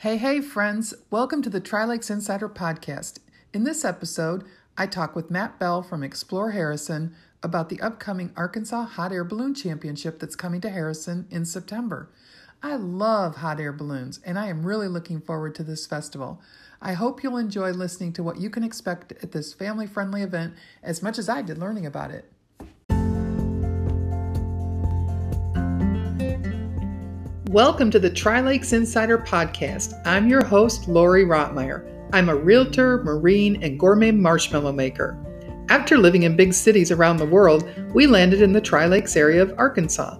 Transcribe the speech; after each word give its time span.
Hey, 0.00 0.16
hey, 0.16 0.40
friends. 0.40 0.94
Welcome 1.10 1.42
to 1.42 1.50
the 1.50 1.60
Tri 1.60 1.84
Lakes 1.84 2.08
Insider 2.08 2.48
Podcast. 2.48 3.18
In 3.52 3.64
this 3.64 3.84
episode, 3.84 4.44
I 4.74 4.86
talk 4.86 5.14
with 5.14 5.30
Matt 5.30 5.58
Bell 5.58 5.82
from 5.82 6.02
Explore 6.02 6.52
Harrison 6.52 7.14
about 7.42 7.68
the 7.68 7.82
upcoming 7.82 8.32
Arkansas 8.34 8.84
Hot 8.84 9.12
Air 9.12 9.24
Balloon 9.24 9.52
Championship 9.52 10.18
that's 10.18 10.36
coming 10.36 10.62
to 10.62 10.70
Harrison 10.70 11.26
in 11.30 11.44
September. 11.44 12.08
I 12.62 12.76
love 12.76 13.36
hot 13.36 13.60
air 13.60 13.74
balloons, 13.74 14.20
and 14.24 14.38
I 14.38 14.46
am 14.46 14.64
really 14.64 14.88
looking 14.88 15.20
forward 15.20 15.54
to 15.56 15.62
this 15.62 15.86
festival. 15.86 16.40
I 16.80 16.94
hope 16.94 17.22
you'll 17.22 17.36
enjoy 17.36 17.72
listening 17.72 18.14
to 18.14 18.22
what 18.22 18.40
you 18.40 18.48
can 18.48 18.64
expect 18.64 19.12
at 19.22 19.32
this 19.32 19.52
family 19.52 19.86
friendly 19.86 20.22
event 20.22 20.54
as 20.82 21.02
much 21.02 21.18
as 21.18 21.28
I 21.28 21.42
did 21.42 21.58
learning 21.58 21.84
about 21.84 22.10
it. 22.10 22.24
Welcome 27.50 27.90
to 27.90 27.98
the 27.98 28.08
Tri 28.08 28.40
Lakes 28.42 28.72
Insider 28.72 29.18
Podcast. 29.18 30.00
I'm 30.06 30.28
your 30.28 30.44
host, 30.44 30.86
Lori 30.86 31.24
Rotmeyer. 31.24 31.84
I'm 32.12 32.28
a 32.28 32.36
realtor, 32.36 33.02
marine, 33.02 33.60
and 33.64 33.76
gourmet 33.76 34.12
marshmallow 34.12 34.70
maker. 34.70 35.18
After 35.68 35.98
living 35.98 36.22
in 36.22 36.36
big 36.36 36.54
cities 36.54 36.92
around 36.92 37.16
the 37.16 37.26
world, 37.26 37.68
we 37.92 38.06
landed 38.06 38.40
in 38.40 38.52
the 38.52 38.60
Tri 38.60 38.86
Lakes 38.86 39.16
area 39.16 39.42
of 39.42 39.52
Arkansas. 39.58 40.16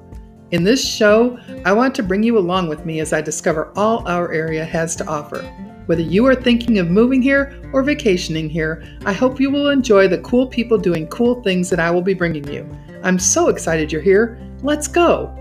In 0.51 0.65
this 0.65 0.85
show, 0.85 1.39
I 1.65 1.73
want 1.73 1.95
to 1.95 2.03
bring 2.03 2.25
you 2.25 2.37
along 2.37 2.69
with 2.69 2.85
me 2.85 2.99
as 2.99 3.13
I 3.13 3.21
discover 3.21 3.73
all 3.77 4.05
our 4.09 4.33
area 4.33 4.65
has 4.65 4.97
to 4.97 5.07
offer. 5.07 5.43
Whether 5.87 6.03
you 6.03 6.27
are 6.27 6.35
thinking 6.35 6.81
of 6.81 6.91
moving 6.91 7.23
here 7.23 7.63
or 7.73 7.85
vacationing 7.85 8.51
here, 8.51 8.83
I 9.07 9.13
hope 9.13 9.39
you 9.39 9.53
will 9.53 9.69
enjoy 9.69 10.09
the 10.09 10.19
cool 10.23 10.49
people 10.49 10.79
doing 10.79 11.07
cool 11.07 11.41
things 11.45 11.71
that 11.71 11.79
I 11.79 11.93
will 11.93 12.03
be 12.03 12.13
bringing 12.13 12.53
you. 12.53 12.69
I'm 13.05 13.21
so 13.21 13.51
excited 13.51 13.93
you're 13.93 14.03
here. 14.03 14.37
Let's 14.65 14.89
go! 14.89 15.40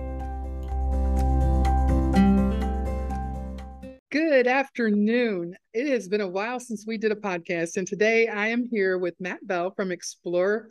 Good 4.40 4.48
afternoon. 4.48 5.58
It 5.74 5.90
has 5.90 6.08
been 6.08 6.22
a 6.22 6.28
while 6.28 6.62
since 6.62 6.88
we 6.88 6.98
did 6.98 7.12
a 7.12 7.16
podcast, 7.16 7.76
and 7.76 7.86
today 7.86 8.30
I 8.30 8.48
am 8.48 8.70
here 8.72 8.98
with 8.98 9.20
Matt 9.20 9.46
Bell 9.46 9.72
from 9.72 9.92
Explore 9.92 10.70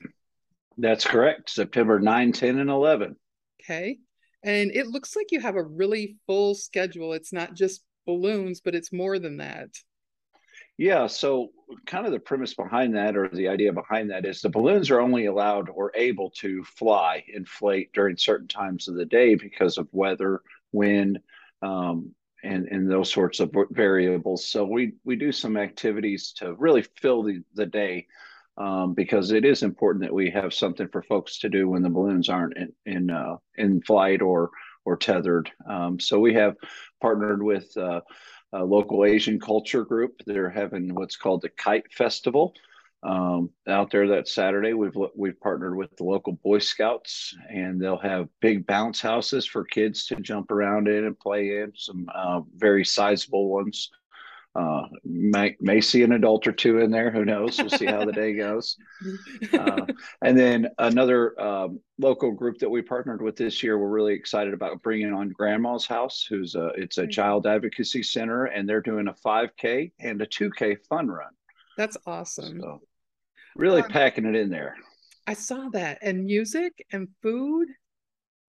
That's 0.77 1.05
correct. 1.05 1.51
September 1.51 1.99
9, 1.99 2.33
10, 2.33 2.59
and 2.59 2.71
11. 2.71 3.17
Okay. 3.63 3.99
And 4.43 4.71
it 4.73 4.89
looks 4.89 5.17
like 5.17 5.33
you 5.33 5.41
have 5.41 5.57
a 5.57 5.63
really 5.63 6.17
full 6.27 6.55
schedule. 6.55 7.15
It's 7.15 7.33
not 7.33 7.55
just 7.55 7.83
balloons, 8.07 8.61
but 8.61 8.75
it's 8.75 8.93
more 8.93 9.19
than 9.19 9.39
that. 9.39 9.69
Yeah, 10.77 11.07
so 11.07 11.51
kind 11.87 12.05
of 12.05 12.13
the 12.13 12.19
premise 12.19 12.55
behind 12.55 12.97
that, 12.97 13.17
or 13.17 13.29
the 13.29 13.49
idea 13.49 13.73
behind 13.73 14.11
that, 14.11 14.25
is 14.27 14.41
the 14.41 14.49
balloons 14.49 14.91
are 14.91 15.01
only 15.01 15.27
allowed 15.27 15.69
or 15.69 15.93
able 15.95 16.31
to 16.39 16.65
fly, 16.65 17.25
inflate 17.29 17.93
during 17.93 18.17
certain 18.17 18.49
times 18.49 18.89
of 18.89 18.97
the 18.97 19.05
day 19.05 19.37
because 19.37 19.79
of 19.79 19.89
weather, 19.93 20.41
wind, 20.73 21.21
um, 21.63 22.13
and 22.43 22.67
and 22.69 22.91
those 22.91 23.13
sorts 23.13 23.39
of 23.39 23.55
variables. 23.71 24.47
So 24.47 24.65
we 24.65 24.95
we 25.05 25.15
do 25.15 25.31
some 25.31 25.57
activities 25.57 26.33
to 26.39 26.55
really 26.55 26.83
fill 26.83 27.23
the 27.23 27.43
the 27.55 27.67
day. 27.67 28.07
Um, 28.57 28.95
because 28.95 29.33
it 29.33 29.45
is 29.45 29.65
important 29.65 30.05
that 30.05 30.15
we 30.15 30.31
have 30.31 30.55
something 30.55 30.87
for 30.87 31.03
folks 31.03 31.41
to 31.41 31.49
do 31.49 31.69
when 31.69 31.83
the 31.83 31.91
balloons 31.91 32.29
aren't 32.29 32.57
in 32.57 32.73
in, 32.87 33.11
uh, 33.11 33.37
in 33.57 33.83
flight 33.83 34.23
or 34.23 34.51
or 34.85 34.97
tethered. 34.97 35.51
Um, 35.69 35.99
so 35.99 36.21
we 36.21 36.35
have 36.35 36.55
partnered 37.01 37.43
with 37.43 37.77
uh, 37.77 38.03
a 38.55 38.65
local 38.65 39.05
Asian 39.05 39.41
culture 39.41 39.85
group. 39.85 40.23
They're 40.27 40.51
having 40.51 40.95
what's 40.95 41.17
called 41.17 41.43
the 41.43 41.49
Kite 41.49 41.93
Festival 41.93 42.55
um, 43.03 43.51
out 43.69 43.91
there 43.91 44.09
that 44.09 44.29
Saturday. 44.29 44.73
We've 44.73 44.97
we've 45.15 45.39
partnered 45.41 45.77
with 45.77 45.95
the 45.97 46.05
local 46.05 46.33
Boy 46.33 46.61
Scouts, 46.61 47.37
and 47.51 47.81
they'll 47.81 47.99
have 47.99 48.29
big 48.41 48.67
bounce 48.67 49.01
houses 49.01 49.47
for 49.47 49.65
kids 49.65 50.07
to 50.07 50.17
jump 50.17 50.51
around 50.51 50.89
in 50.89 51.05
and 51.05 51.19
play 51.19 51.61
in. 51.61 51.73
Some 51.75 52.09
uh, 52.15 52.41
very 52.57 52.85
sizable 52.85 53.49
ones. 53.49 53.91
Uh, 54.55 54.87
may, 55.05 55.57
may 55.61 55.81
see 55.81 56.05
an 56.05 56.13
adult 56.13 56.47
or 56.47 56.53
two 56.53 56.79
in 56.79 56.91
there. 56.91 57.11
Who 57.11 57.25
knows? 57.25 57.59
We'll 57.59 57.71
see 57.71 57.87
how 57.87 58.05
the 58.05 58.13
day 58.13 58.35
goes. 58.35 58.77
Uh, 59.53 59.87
and 60.23 60.39
then 60.39 60.69
another 60.79 61.41
um, 61.41 61.79
local 61.99 62.33
group 62.33 62.59
that 62.59 62.69
we 62.69 62.83
partnered 62.83 63.23
with 63.23 63.37
this 63.37 63.63
year, 63.63 63.79
we're 63.79 63.89
really 63.89 64.15
excited 64.15 64.55
about 64.55 64.83
bringing 64.83 65.13
on 65.13 65.29
Grandma's 65.29 65.87
House, 65.87 66.27
who's 66.29 66.55
a 66.55 66.69
it's 66.69 66.99
a 66.99 67.07
child 67.07 67.47
advocacy 67.47 68.03
center, 68.03 68.47
and 68.47 68.69
they're 68.69 68.81
doing 68.81 69.09
a 69.09 69.13
5K 69.13 69.93
and 70.01 70.21
a 70.23 70.27
2K 70.27 70.79
fun 70.89 71.09
run. 71.09 71.31
That's 71.77 71.97
awesome. 72.07 72.61
So 72.61 72.81
really 73.57 73.83
um, 73.83 73.89
packing 73.89 74.25
it 74.25 74.35
in 74.35 74.51
there. 74.51 74.77
I 75.27 75.35
saw 75.35 75.69
that, 75.71 75.99
and 76.03 76.25
music 76.25 76.85
and 76.93 77.09
food, 77.23 77.69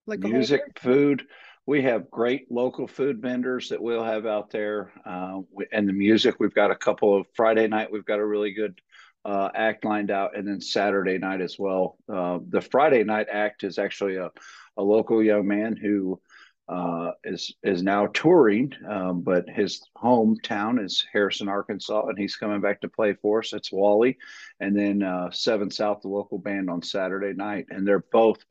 like 0.06 0.20
music, 0.20 0.62
food 0.78 1.24
we 1.66 1.82
have 1.82 2.10
great 2.10 2.50
local 2.50 2.86
food 2.86 3.20
vendors 3.20 3.68
that 3.68 3.82
we'll 3.82 4.04
have 4.04 4.24
out 4.24 4.50
there 4.50 4.92
uh, 5.04 5.40
and 5.72 5.88
the 5.88 5.92
music 5.92 6.36
we've 6.38 6.54
got 6.54 6.70
a 6.70 6.76
couple 6.76 7.18
of 7.18 7.26
friday 7.34 7.66
night 7.66 7.90
we've 7.90 8.04
got 8.04 8.18
a 8.18 8.26
really 8.26 8.52
good 8.52 8.80
uh, 9.24 9.48
act 9.54 9.84
lined 9.84 10.10
out 10.10 10.36
and 10.36 10.46
then 10.46 10.60
saturday 10.60 11.18
night 11.18 11.40
as 11.40 11.58
well 11.58 11.98
uh, 12.12 12.38
the 12.48 12.60
friday 12.60 13.02
night 13.04 13.26
act 13.30 13.64
is 13.64 13.78
actually 13.78 14.16
a, 14.16 14.30
a 14.76 14.82
local 14.82 15.22
young 15.22 15.46
man 15.46 15.76
who 15.76 16.20
uh, 16.68 17.12
is 17.22 17.54
is 17.62 17.82
now 17.82 18.08
touring, 18.08 18.72
um, 18.88 19.20
but 19.20 19.48
his 19.48 19.82
hometown 19.96 20.84
is 20.84 21.06
Harrison, 21.12 21.48
Arkansas, 21.48 22.06
and 22.08 22.18
he's 22.18 22.34
coming 22.34 22.60
back 22.60 22.80
to 22.80 22.88
play 22.88 23.14
for 23.14 23.38
us. 23.38 23.52
It's 23.52 23.70
Wally, 23.70 24.18
and 24.58 24.76
then 24.76 25.02
uh, 25.02 25.30
Seven 25.30 25.70
South, 25.70 26.00
the 26.02 26.08
local 26.08 26.38
band, 26.38 26.68
on 26.68 26.82
Saturday 26.82 27.34
night, 27.34 27.66
and 27.70 27.86
they're 27.86 28.04
both 28.10 28.44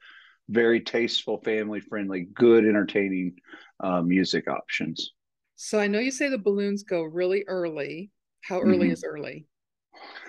very 0.49 0.81
tasteful, 0.81 1.39
family 1.39 1.79
friendly, 1.79 2.27
good, 2.33 2.65
entertaining 2.65 3.35
uh, 3.79 4.01
music 4.01 4.47
options. 4.47 5.13
So 5.55 5.79
I 5.79 5.87
know 5.87 5.99
you 5.99 6.11
say 6.11 6.29
the 6.29 6.37
balloons 6.37 6.83
go 6.83 7.03
really 7.03 7.43
early. 7.47 8.11
How 8.41 8.59
early 8.59 8.87
mm-hmm. 8.87 8.91
is 8.91 9.03
early? 9.03 9.47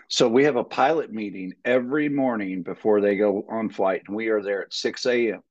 So 0.09 0.29
we 0.29 0.45
have 0.45 0.57
a 0.57 0.65
pilot 0.65 1.13
meeting 1.13 1.53
every 1.65 2.09
morning 2.09 2.63
before 2.63 3.01
they 3.01 3.17
go 3.17 3.45
on 3.51 3.69
flight, 3.69 4.03
and 4.07 4.17
we 4.17 4.29
are 4.29 4.41
there 4.41 4.63
at 4.63 4.73
6 4.73 5.05
a.m. 5.07 5.43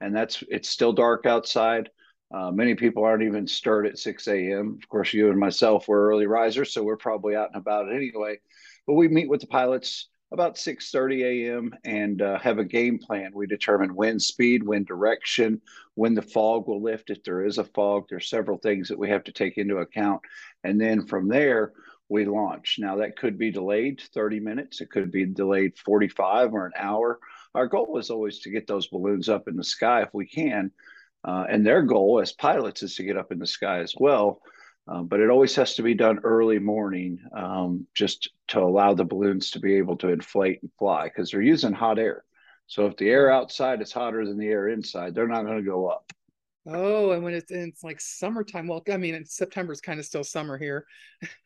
And 0.00 0.16
that's 0.16 0.42
it's 0.48 0.68
still 0.68 0.92
dark 0.92 1.26
outside. 1.26 1.90
Uh, 2.34 2.50
many 2.50 2.74
people 2.74 3.04
aren't 3.04 3.22
even 3.22 3.46
stirred 3.46 3.86
at 3.86 3.98
6 3.98 4.28
a.m. 4.28 4.78
Of 4.82 4.88
course, 4.88 5.12
you 5.12 5.30
and 5.30 5.38
myself 5.38 5.88
were 5.88 6.08
early 6.08 6.26
risers, 6.26 6.72
so 6.72 6.82
we're 6.82 6.96
probably 6.96 7.36
out 7.36 7.50
and 7.52 7.60
about 7.60 7.92
anyway. 7.92 8.38
But 8.86 8.94
we 8.94 9.08
meet 9.08 9.28
with 9.28 9.40
the 9.40 9.46
pilots 9.46 10.08
about 10.30 10.56
6:30 10.56 11.22
a.m. 11.22 11.74
and 11.84 12.20
uh, 12.20 12.38
have 12.38 12.58
a 12.58 12.64
game 12.64 12.98
plan. 12.98 13.30
We 13.32 13.46
determine 13.46 13.94
wind 13.94 14.22
speed, 14.22 14.62
wind 14.62 14.86
direction, 14.86 15.60
when 15.94 16.14
the 16.14 16.22
fog 16.22 16.68
will 16.68 16.82
lift. 16.82 17.10
If 17.10 17.22
there 17.24 17.44
is 17.44 17.58
a 17.58 17.64
fog, 17.64 18.06
there's 18.08 18.28
several 18.28 18.58
things 18.58 18.88
that 18.88 18.98
we 18.98 19.08
have 19.10 19.24
to 19.24 19.32
take 19.32 19.58
into 19.58 19.78
account, 19.78 20.20
and 20.64 20.80
then 20.80 21.06
from 21.06 21.28
there 21.28 21.72
we 22.08 22.24
launch. 22.24 22.76
Now 22.78 22.96
that 22.96 23.16
could 23.16 23.38
be 23.38 23.50
delayed 23.50 24.02
30 24.14 24.40
minutes. 24.40 24.80
It 24.80 24.90
could 24.90 25.10
be 25.10 25.26
delayed 25.26 25.78
45 25.78 26.54
or 26.54 26.66
an 26.66 26.72
hour. 26.76 27.18
Our 27.54 27.66
goal 27.66 27.98
is 27.98 28.10
always 28.10 28.40
to 28.40 28.50
get 28.50 28.66
those 28.66 28.88
balloons 28.88 29.28
up 29.28 29.48
in 29.48 29.56
the 29.56 29.64
sky 29.64 30.02
if 30.02 30.10
we 30.12 30.26
can, 30.26 30.70
uh, 31.24 31.46
and 31.48 31.66
their 31.66 31.82
goal 31.82 32.20
as 32.20 32.32
pilots 32.32 32.82
is 32.82 32.94
to 32.96 33.02
get 33.02 33.16
up 33.16 33.32
in 33.32 33.38
the 33.38 33.46
sky 33.46 33.80
as 33.80 33.94
well. 33.98 34.42
Um, 34.88 35.06
but 35.06 35.20
it 35.20 35.28
always 35.28 35.54
has 35.56 35.74
to 35.74 35.82
be 35.82 35.94
done 35.94 36.20
early 36.24 36.58
morning 36.58 37.20
um, 37.36 37.86
just 37.94 38.30
to 38.48 38.60
allow 38.60 38.94
the 38.94 39.04
balloons 39.04 39.50
to 39.50 39.60
be 39.60 39.74
able 39.74 39.96
to 39.98 40.08
inflate 40.08 40.62
and 40.62 40.72
fly 40.78 41.04
because 41.04 41.30
they're 41.30 41.42
using 41.42 41.72
hot 41.72 41.98
air. 41.98 42.24
So 42.66 42.86
if 42.86 42.96
the 42.96 43.10
air 43.10 43.30
outside 43.30 43.82
is 43.82 43.92
hotter 43.92 44.24
than 44.26 44.38
the 44.38 44.48
air 44.48 44.68
inside, 44.68 45.14
they're 45.14 45.28
not 45.28 45.44
going 45.44 45.58
to 45.58 45.62
go 45.62 45.88
up. 45.88 46.10
Oh, 46.66 47.12
and 47.12 47.22
when 47.22 47.34
it's, 47.34 47.50
it's 47.50 47.82
like 47.82 48.00
summertime, 48.00 48.66
well, 48.66 48.82
I 48.90 48.98
mean, 48.98 49.24
September 49.24 49.72
is 49.72 49.80
kind 49.80 49.98
of 49.98 50.06
still 50.06 50.24
summer 50.24 50.58
here. 50.58 50.84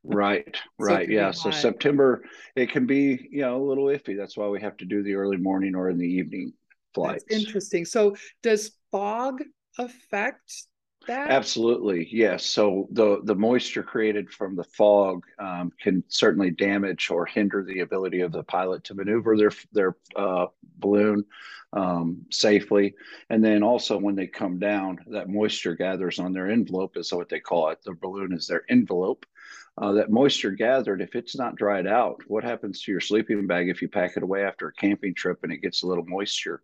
right, 0.03 0.57
right, 0.79 1.07
so 1.07 1.13
yeah. 1.13 1.31
So 1.31 1.51
September, 1.53 2.25
it 2.57 2.71
can 2.71 2.87
be 2.87 3.29
you 3.31 3.43
know 3.43 3.57
a 3.57 3.63
little 3.63 3.85
iffy. 3.85 4.17
That's 4.17 4.37
why 4.37 4.49
we 4.49 4.61
have 4.61 4.77
to 4.79 4.85
do 4.85 5.03
the 5.05 5.15
early 5.15 5.37
morning 5.37 5.77
or 5.77 5.91
in 5.91 5.99
the 5.99 6.09
evening 6.09 6.53
flights. 6.93 7.25
That's 7.29 7.41
interesting. 7.41 7.85
So 7.85 8.17
does 8.43 8.73
fog 8.91 9.43
affect 9.79 10.67
that? 11.07 11.31
Absolutely, 11.31 12.09
yes. 12.11 12.45
So 12.45 12.89
the 12.91 13.21
the 13.25 13.35
moisture 13.35 13.83
created 13.83 14.31
from 14.31 14.57
the 14.57 14.65
fog 14.65 15.25
um, 15.39 15.73
can 15.81 16.05
certainly 16.09 16.51
damage 16.51 17.11
or 17.11 17.27
hinder 17.27 17.63
the 17.65 17.81
ability 17.81 18.21
of 18.21 18.33
the 18.33 18.43
pilot 18.43 18.85
to 18.85 18.95
maneuver 18.95 19.37
their 19.37 19.53
their 19.73 19.97
uh, 20.17 20.47
balloon 20.79 21.25
um, 21.73 22.27
safely. 22.31 22.95
And 23.31 23.45
then 23.45 23.63
also 23.63 23.99
when 23.99 24.17
they 24.17 24.27
come 24.27 24.59
down, 24.59 25.01
that 25.09 25.29
moisture 25.29 25.75
gathers 25.75 26.19
on 26.19 26.33
their 26.33 26.51
envelope, 26.51 26.97
is 26.97 27.13
what 27.13 27.29
they 27.29 27.41
call 27.41 27.71
it. 27.71 27.83
The 27.83 27.95
balloon 27.95 28.33
is 28.33 28.47
their 28.47 28.65
envelope. 28.69 29.27
Uh, 29.79 29.93
that 29.93 30.11
moisture 30.11 30.51
gathered, 30.51 31.01
if 31.01 31.15
it's 31.15 31.37
not 31.37 31.57
dried 31.57 31.87
out, 31.87 32.21
what 32.27 32.45
happens 32.45 32.83
to 32.83 32.93
your 32.93 33.01
sleeping 33.01 33.47
bag 33.47 33.71
if 33.71 33.81
you 33.81 33.89
pack 33.89 34.17
it 34.17 34.23
away 34.23 34.45
after 34.45 34.69
a 34.69 34.73
camping 34.75 35.15
trip 35.15 35.39
and 35.43 35.53
it 35.53 35.63
gets 35.63 35.83
a 35.83 35.87
little 35.87 36.05
moisture? 36.05 36.61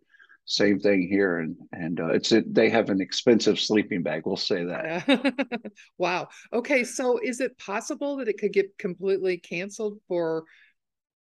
Same 0.49 0.79
thing 0.79 1.07
here. 1.07 1.37
And 1.37 1.55
and 1.71 1.99
uh, 1.99 2.07
it's 2.07 2.31
it, 2.31 2.53
they 2.53 2.69
have 2.69 2.89
an 2.89 3.01
expensive 3.01 3.59
sleeping 3.59 4.01
bag 4.01 4.23
we'll 4.25 4.35
say 4.35 4.65
that. 4.65 5.71
Wow. 5.97 6.29
Okay 6.51 6.83
so 6.83 7.19
is 7.19 7.39
it 7.39 7.57
possible 7.57 8.17
that 8.17 8.27
it 8.27 8.39
could 8.39 8.51
get 8.51 8.77
completely 8.77 9.37
canceled 9.37 9.99
for 10.07 10.43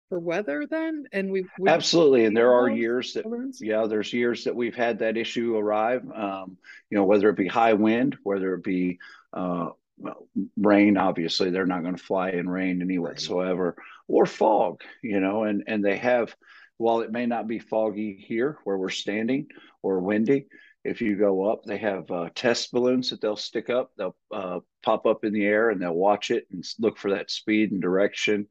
for 0.07 0.19
weather 0.19 0.65
then? 0.69 1.03
And 1.11 1.31
we 1.31 1.45
absolutely 1.67 2.25
and 2.25 2.35
there 2.35 2.53
are 2.53 2.69
years 2.69 3.13
that 3.13 3.25
balloons? 3.25 3.59
yeah 3.61 3.85
there's 3.87 4.13
years 4.13 4.45
that 4.45 4.55
we've 4.55 4.75
had 4.75 4.99
that 4.99 5.17
issue 5.17 5.57
arrive. 5.57 6.03
Um, 6.15 6.57
you 6.89 6.97
know 6.97 7.03
whether 7.03 7.29
it 7.29 7.35
be 7.37 7.47
high 7.47 7.73
wind 7.73 8.17
whether 8.23 8.55
it 8.55 8.63
be 8.63 8.99
uh, 9.33 9.69
rain 10.57 10.97
obviously 10.97 11.49
they're 11.49 11.65
not 11.65 11.83
going 11.83 11.95
to 11.95 12.03
fly 12.03 12.29
in 12.29 12.49
rain 12.49 12.81
any 12.81 12.97
whatsoever 12.97 13.75
right. 13.77 13.85
or 14.07 14.25
fog 14.25 14.81
you 15.01 15.19
know 15.19 15.43
and 15.43 15.63
and 15.67 15.83
they 15.83 15.97
have 15.97 16.33
while 16.79 17.01
it 17.01 17.11
may 17.11 17.25
not 17.25 17.47
be 17.47 17.59
foggy 17.59 18.15
here 18.25 18.57
where 18.63 18.77
we're 18.77 18.89
standing 18.89 19.47
or 19.83 19.99
windy, 19.99 20.47
if 20.85 21.01
you 21.01 21.17
go 21.17 21.51
up, 21.51 21.63
they 21.65 21.77
have 21.77 22.09
uh, 22.09 22.29
test 22.33 22.71
balloons 22.71 23.09
that 23.09 23.19
they'll 23.19 23.35
stick 23.35 23.69
up. 23.69 23.91
They'll 23.97 24.15
uh, 24.33 24.59
pop 24.81 25.05
up 25.05 25.25
in 25.25 25.33
the 25.33 25.45
air 25.45 25.69
and 25.69 25.81
they'll 25.81 25.93
watch 25.93 26.31
it 26.31 26.47
and 26.51 26.63
look 26.79 26.97
for 26.97 27.11
that 27.11 27.29
speed 27.29 27.71
and 27.71 27.81
direction 27.81 28.47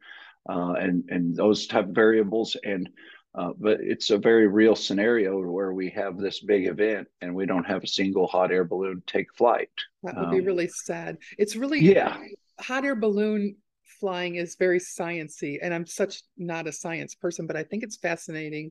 uh, 0.49 0.75
and 0.75 1.05
and 1.09 1.35
those 1.35 1.67
type 1.67 1.89
of 1.89 1.95
variables. 1.95 2.55
And 2.63 2.91
uh, 3.35 3.53
but 3.59 3.79
it's 3.81 4.11
a 4.11 4.19
very 4.19 4.49
real 4.49 4.75
scenario 4.75 5.41
where 5.41 5.73
we 5.73 5.91
have 5.91 6.17
this 6.17 6.41
big 6.41 6.67
event 6.67 7.07
and 7.21 7.35
we 7.35 7.47
don't 7.47 7.65
have 7.65 7.85
a 7.85 7.89
single 7.89 8.27
hot 8.27 8.51
air 8.51 8.65
balloon 8.65 9.03
take 9.07 9.33
flight. 9.35 9.71
That 10.03 10.17
would 10.17 10.27
um, 10.27 10.31
be 10.31 10.41
really 10.41 10.69
sad. 10.69 11.19
It's 11.37 11.55
really 11.55 11.81
yeah. 11.81 12.19
Hot 12.61 12.85
air 12.85 12.97
balloon 12.97 13.57
flying 14.01 14.37
is 14.37 14.57
very 14.59 14.79
sciency 14.79 15.59
and 15.61 15.73
i'm 15.75 15.87
such 15.87 16.23
not 16.37 16.67
a 16.67 16.73
science 16.73 17.15
person 17.15 17.47
but 17.47 17.57
i 17.57 17.63
think 17.63 17.83
it's 17.83 17.97
fascinating 17.97 18.71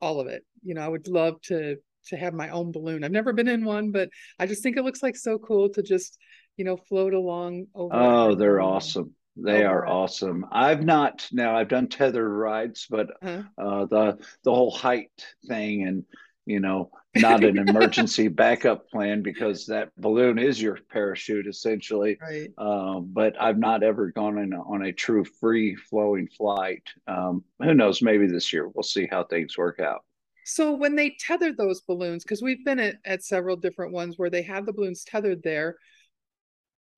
all 0.00 0.20
of 0.20 0.26
it 0.26 0.44
you 0.62 0.74
know 0.74 0.80
i 0.80 0.88
would 0.88 1.08
love 1.08 1.40
to 1.42 1.76
to 2.06 2.16
have 2.16 2.34
my 2.34 2.48
own 2.48 2.72
balloon 2.72 3.04
i've 3.04 3.12
never 3.12 3.32
been 3.32 3.48
in 3.48 3.64
one 3.64 3.90
but 3.90 4.08
i 4.38 4.46
just 4.46 4.62
think 4.62 4.76
it 4.76 4.84
looks 4.84 5.02
like 5.02 5.16
so 5.16 5.38
cool 5.38 5.68
to 5.68 5.82
just 5.82 6.18
you 6.56 6.64
know 6.64 6.76
float 6.76 7.12
along 7.12 7.66
over 7.74 7.94
oh 7.94 8.34
they're 8.34 8.60
awesome 8.60 9.14
they 9.36 9.64
are 9.64 9.86
awesome. 9.86 10.46
I've 10.52 10.84
not 10.84 11.26
now. 11.32 11.56
I've 11.56 11.68
done 11.68 11.88
tethered 11.88 12.30
rides, 12.30 12.86
but 12.88 13.10
uh-huh. 13.22 13.42
uh, 13.58 13.86
the 13.86 14.18
the 14.44 14.54
whole 14.54 14.70
height 14.70 15.10
thing 15.46 15.86
and 15.86 16.04
you 16.44 16.60
know, 16.60 16.90
not 17.14 17.44
an 17.44 17.56
emergency 17.56 18.28
backup 18.28 18.88
plan 18.88 19.22
because 19.22 19.66
that 19.66 19.90
balloon 19.96 20.38
is 20.38 20.60
your 20.60 20.78
parachute 20.90 21.46
essentially. 21.46 22.18
Right. 22.20 22.50
Um, 22.58 23.10
but 23.12 23.40
I've 23.40 23.58
not 23.58 23.82
ever 23.82 24.10
gone 24.10 24.38
on 24.38 24.52
a, 24.52 24.62
on 24.62 24.82
a 24.82 24.92
true 24.92 25.24
free 25.24 25.76
flowing 25.76 26.28
flight. 26.28 26.82
Um, 27.06 27.44
who 27.60 27.74
knows? 27.74 28.02
Maybe 28.02 28.26
this 28.26 28.52
year 28.52 28.68
we'll 28.68 28.82
see 28.82 29.06
how 29.10 29.24
things 29.24 29.56
work 29.56 29.78
out. 29.78 30.04
So 30.44 30.72
when 30.72 30.96
they 30.96 31.16
tether 31.20 31.52
those 31.52 31.82
balloons, 31.82 32.24
because 32.24 32.42
we've 32.42 32.64
been 32.64 32.80
at, 32.80 32.96
at 33.04 33.22
several 33.22 33.56
different 33.56 33.92
ones 33.92 34.18
where 34.18 34.30
they 34.30 34.42
have 34.42 34.66
the 34.66 34.72
balloons 34.72 35.04
tethered 35.04 35.42
there, 35.44 35.76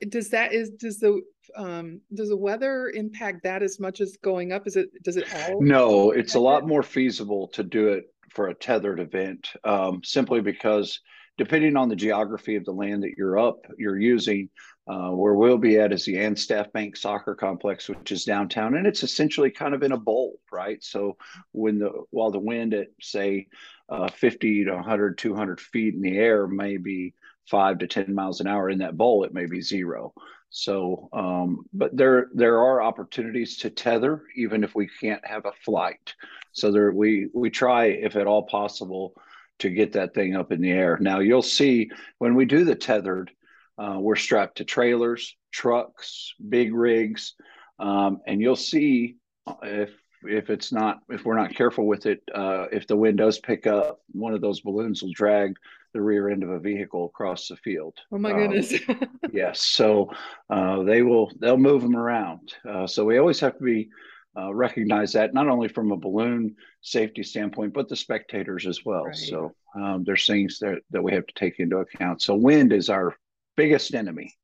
does 0.09 0.31
that 0.31 0.53
is 0.53 0.71
does 0.71 0.99
the 0.99 1.21
um 1.57 2.01
does 2.15 2.29
the 2.29 2.37
weather 2.37 2.91
impact 2.95 3.43
that 3.43 3.63
as 3.63 3.79
much 3.79 4.01
as 4.01 4.17
going 4.23 4.53
up 4.53 4.67
is 4.67 4.77
it 4.77 4.89
does 5.03 5.17
it 5.17 5.27
all 5.35 5.61
no 5.63 6.11
it's 6.11 6.35
a 6.35 6.41
lot 6.41 6.67
more 6.67 6.83
feasible 6.83 7.49
to 7.49 7.63
do 7.63 7.89
it 7.89 8.05
for 8.31 8.49
a 8.49 8.55
tethered 8.55 8.99
event 8.99 9.51
um, 9.65 10.01
simply 10.03 10.41
because 10.41 11.01
depending 11.37 11.77
on 11.77 11.89
the 11.89 11.97
geography 11.97 12.57
of 12.57 12.65
the 12.65 12.73
land 12.73 13.03
that 13.03 13.15
you're 13.17 13.39
up 13.39 13.59
you're 13.79 13.99
using 13.99 14.49
uh, 14.87 15.11
where 15.11 15.35
we'll 15.35 15.57
be 15.57 15.79
at 15.79 15.93
is 15.93 16.05
the 16.05 16.17
Anstaff 16.17 16.71
Bank 16.73 16.95
Soccer 16.95 17.35
Complex, 17.35 17.89
which 17.89 18.13
is 18.13 18.25
downtown, 18.25 18.75
and 18.75 18.87
it's 18.87 19.03
essentially 19.03 19.51
kind 19.51 19.75
of 19.75 19.83
in 19.83 19.93
a 19.93 19.97
bowl, 19.97 20.39
right? 20.53 20.83
So 20.85 21.17
when 21.53 21.79
the 21.79 21.91
while 22.11 22.31
the 22.31 22.39
wind 22.39 22.75
at 22.75 22.89
say 23.01 23.47
uh, 23.89 24.11
50 24.11 24.65
to 24.65 24.75
100, 24.75 25.17
200 25.17 25.61
feet 25.61 25.95
in 25.95 26.03
the 26.03 26.19
air 26.19 26.47
may 26.47 26.77
be 26.77 27.15
five 27.51 27.79
to 27.79 27.87
10 27.87 28.15
miles 28.15 28.41
an 28.41 28.47
hour 28.47 28.71
in 28.71 28.79
that 28.79 28.97
bowl, 28.97 29.25
it 29.25 29.35
may 29.35 29.47
be 29.47 29.61
zero. 29.61 30.13
So, 30.51 31.09
um, 31.13 31.65
but 31.73 31.97
there 31.97 32.29
there 32.33 32.59
are 32.61 32.81
opportunities 32.81 33.57
to 33.59 33.71
tether 33.71 34.23
even 34.37 34.63
if 34.63 34.73
we 34.73 34.89
can't 35.01 35.27
have 35.27 35.47
a 35.47 35.53
flight. 35.65 36.15
So 36.53 36.71
there 36.71 36.93
we 36.93 37.29
we 37.35 37.51
try 37.51 37.87
if 37.87 38.15
at 38.15 38.29
all 38.29 38.45
possible 38.45 39.15
to 39.59 39.69
get 39.69 39.93
that 39.95 40.15
thing 40.15 40.37
up 40.37 40.53
in 40.53 40.61
the 40.61 40.71
air. 40.71 40.97
Now 41.01 41.19
you'll 41.19 41.43
see 41.43 41.91
when 42.19 42.37
we 42.37 42.45
do 42.45 42.65
the 42.65 42.77
tethered, 42.77 43.33
uh, 43.79 43.97
we're 43.99 44.15
strapped 44.15 44.59
to 44.59 44.65
trailers, 44.65 45.37
trucks, 45.51 46.35
big 46.49 46.73
rigs, 46.73 47.35
um, 47.81 48.21
and 48.25 48.41
you'll 48.41 48.55
see 48.55 49.17
if 49.65 49.91
if 50.23 50.51
it's 50.51 50.73
not 50.73 51.01
if 51.09 51.25
we're 51.25 51.37
not 51.37 51.55
careful 51.55 51.87
with 51.87 52.07
it, 52.07 52.23
uh, 52.33 52.67
if 52.71 52.87
the 52.87 52.97
wind 52.97 53.19
does 53.19 53.41
pick 53.41 53.67
up, 53.67 54.01
one 54.13 54.35
of 54.35 54.41
those 54.41 54.61
balloons 54.61 55.03
will 55.03 55.13
drag 55.13 55.57
the 55.95 56.03
rear 56.03 56.29
end 56.29 56.43
of 56.43 56.51
a 56.51 56.59
vehicle 56.59 57.07
across 57.07 57.49
the 57.49 57.57
field. 57.57 57.97
Oh 58.13 58.19
my 58.19 58.33
goodness! 58.33 58.75
Um, 58.89 59.09
yes, 59.33 59.61
so 59.61 60.11
uh, 60.51 60.83
they 60.83 61.03
will 61.03 61.33
they'll 61.41 61.57
move 61.57 61.83
them 61.83 61.97
around. 61.97 62.53
Uh, 62.69 62.87
so 62.87 63.05
we 63.05 63.19
always 63.19 63.41
have 63.41 63.57
to 63.57 63.65
be 63.65 63.89
uh, 64.37 64.53
recognize 64.53 65.13
that 65.13 65.33
not 65.33 65.49
only 65.49 65.69
from 65.69 65.93
a 65.93 65.97
balloon 65.97 66.55
safety 66.83 67.23
standpoint, 67.23 67.73
but 67.73 67.89
the 67.89 67.97
spectators 67.97 68.67
as 68.67 68.85
well. 68.85 69.05
Right. 69.05 69.17
So 69.17 69.53
um, 69.77 70.03
there's 70.05 70.27
things 70.27 70.59
that 70.59 70.81
that 70.91 71.03
we 71.03 71.13
have 71.13 71.27
to 71.27 71.35
take 71.35 71.61
into 71.61 71.79
account. 71.79 72.21
So 72.21 72.35
wind 72.35 72.73
is 72.73 72.91
our 72.91 73.17
biggest 73.57 73.95
enemy. 73.95 74.35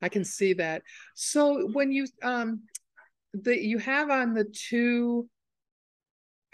I 0.00 0.08
can 0.08 0.24
see 0.24 0.52
that. 0.54 0.82
So 1.14 1.68
when 1.72 1.92
you 1.92 2.06
um 2.22 2.62
the 3.34 3.58
you 3.58 3.78
have 3.78 4.10
on 4.10 4.34
the 4.34 4.44
two 4.44 5.28